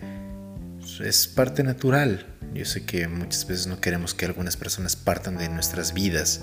Es 1.03 1.28
parte 1.28 1.63
natural. 1.63 2.26
Yo 2.53 2.65
sé 2.65 2.86
que 2.86 3.07
muchas 3.07 3.47
veces 3.47 3.67
no 3.67 3.82
queremos 3.82 4.13
que 4.13 4.26
algunas 4.26 4.55
personas 4.55 4.95
partan 4.95 5.38
de 5.38 5.49
nuestras 5.49 5.93
vidas 5.93 6.41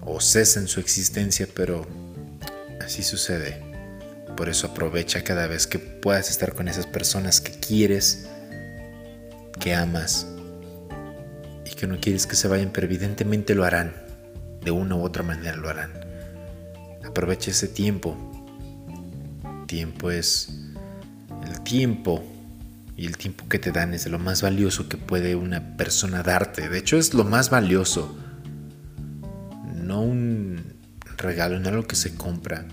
o 0.00 0.20
cesen 0.20 0.68
su 0.68 0.80
existencia, 0.80 1.46
pero 1.54 1.86
así 2.80 3.02
sucede. 3.02 3.62
Por 4.36 4.48
eso 4.48 4.68
aprovecha 4.68 5.22
cada 5.22 5.46
vez 5.46 5.66
que 5.66 5.78
puedas 5.78 6.30
estar 6.30 6.54
con 6.54 6.66
esas 6.66 6.86
personas 6.86 7.40
que 7.40 7.52
quieres, 7.52 8.26
que 9.60 9.74
amas 9.74 10.31
y 11.64 11.74
que 11.74 11.86
no 11.86 11.98
quieres 12.00 12.26
que 12.26 12.36
se 12.36 12.48
vayan, 12.48 12.70
pero 12.72 12.86
evidentemente 12.86 13.54
lo 13.54 13.64
harán. 13.64 13.94
De 14.62 14.70
una 14.70 14.94
u 14.94 15.02
otra 15.02 15.22
manera 15.22 15.56
lo 15.56 15.68
harán. 15.68 15.90
Aprovecha 17.04 17.50
ese 17.50 17.68
tiempo. 17.68 18.16
Tiempo 19.66 20.10
es 20.10 20.48
el 21.46 21.60
tiempo 21.62 22.24
y 22.96 23.06
el 23.06 23.16
tiempo 23.16 23.48
que 23.48 23.58
te 23.58 23.72
dan 23.72 23.94
es 23.94 24.04
de 24.04 24.10
lo 24.10 24.18
más 24.18 24.42
valioso 24.42 24.88
que 24.88 24.96
puede 24.96 25.34
una 25.34 25.76
persona 25.76 26.22
darte. 26.22 26.68
De 26.68 26.78
hecho, 26.78 26.98
es 26.98 27.14
lo 27.14 27.24
más 27.24 27.50
valioso. 27.50 28.16
No 29.74 30.02
un 30.02 30.62
regalo, 31.16 31.58
no 31.58 31.68
algo 31.68 31.86
que 31.86 31.96
se 31.96 32.14
compra. 32.14 32.66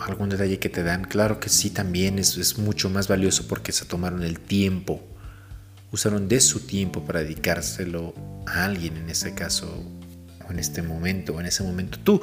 Algún 0.00 0.28
detalle 0.28 0.58
que 0.58 0.68
te 0.68 0.82
dan, 0.82 1.04
claro 1.04 1.40
que 1.40 1.48
sí, 1.48 1.70
también 1.70 2.18
es, 2.18 2.36
es 2.36 2.58
mucho 2.58 2.90
más 2.90 3.08
valioso 3.08 3.46
porque 3.48 3.72
se 3.72 3.84
tomaron 3.84 4.22
el 4.22 4.40
tiempo. 4.40 5.02
Usaron 5.96 6.28
de 6.28 6.40
su 6.40 6.60
tiempo 6.60 7.04
para 7.06 7.20
dedicárselo 7.20 8.12
a 8.46 8.66
alguien 8.66 8.98
en 8.98 9.08
ese 9.08 9.34
caso, 9.34 9.82
o 10.46 10.52
en 10.52 10.58
este 10.58 10.82
momento, 10.82 11.34
o 11.34 11.40
en 11.40 11.46
ese 11.46 11.62
momento 11.62 11.98
tú. 11.98 12.20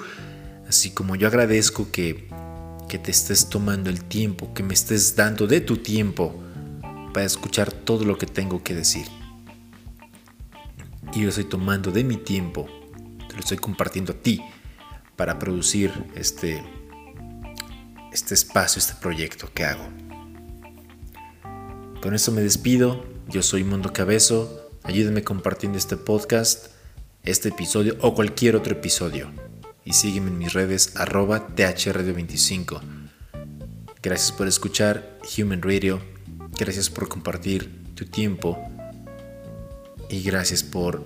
Así 0.67 0.91
como 0.91 1.15
yo 1.15 1.28
agradezco 1.28 1.91
que 1.91 2.30
que 2.93 2.99
te 2.99 3.09
estés 3.09 3.49
tomando 3.49 3.89
el 3.89 4.03
tiempo, 4.03 4.53
que 4.53 4.61
me 4.61 4.76
estés 4.76 5.15
dando 5.15 5.47
de 5.47 5.61
tu 5.61 5.78
tiempo 5.78 6.43
para 7.11 7.26
escuchar 7.26 7.71
todo 7.71 8.05
lo 8.05 8.19
que 8.19 8.28
tengo 8.28 8.61
que 8.61 8.76
decir. 8.76 9.07
Y 11.11 11.21
yo 11.21 11.30
estoy 11.30 11.45
tomando 11.45 11.89
de 11.89 12.03
mi 12.03 12.17
tiempo, 12.17 12.69
te 13.28 13.34
lo 13.34 13.39
estoy 13.39 13.57
compartiendo 13.57 14.13
a 14.13 14.15
ti 14.15 14.43
para 15.15 15.39
producir 15.39 15.91
este, 16.13 16.63
este 18.11 18.36
espacio, 18.36 18.78
este 18.78 18.93
proyecto 19.01 19.49
que 19.51 19.65
hago. 19.65 19.89
Con 21.99 22.13
esto 22.13 22.32
me 22.32 22.41
despido, 22.41 23.03
yo 23.34 23.41
soy 23.41 23.63
Mundo 23.63 23.91
Cabezo, 23.91 24.69
ayúdenme 24.84 25.23
compartiendo 25.23 25.79
este 25.79 25.97
podcast, 25.97 26.67
este 27.23 27.49
episodio 27.49 27.97
o 28.01 28.13
cualquier 28.13 28.55
otro 28.55 28.73
episodio 28.73 29.31
y 29.84 29.93
sígueme 29.93 30.27
en 30.27 30.38
mis 30.38 30.53
redes 30.53 30.95
arroba 30.97 31.47
THRadio25. 31.55 32.79
Gracias 34.03 34.31
por 34.31 34.47
escuchar 34.47 35.17
Human 35.36 35.63
Radio, 35.63 35.99
gracias 36.59 36.91
por 36.91 37.09
compartir 37.09 37.95
tu 37.95 38.05
tiempo 38.05 38.55
y 40.11 40.21
gracias 40.21 40.61
por, 40.61 41.03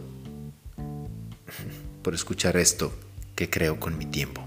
por 2.03 2.13
escuchar 2.13 2.57
esto 2.57 2.91
que 3.36 3.49
creo 3.49 3.80
con 3.80 3.97
mi 3.97 4.05
tiempo. 4.05 4.45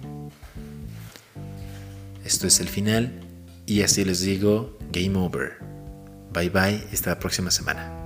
Esto 2.27 2.47
es 2.47 2.61
el 2.61 2.69
final 2.69 3.23
y 3.65 3.81
así 3.81 4.05
les 4.05 4.21
digo, 4.21 4.77
game 4.93 5.17
over. 5.17 5.80
Bye 6.33 6.51
bye, 6.51 6.89
hasta 6.93 7.11
la 7.11 7.19
próxima 7.19 7.51
semana. 7.51 8.00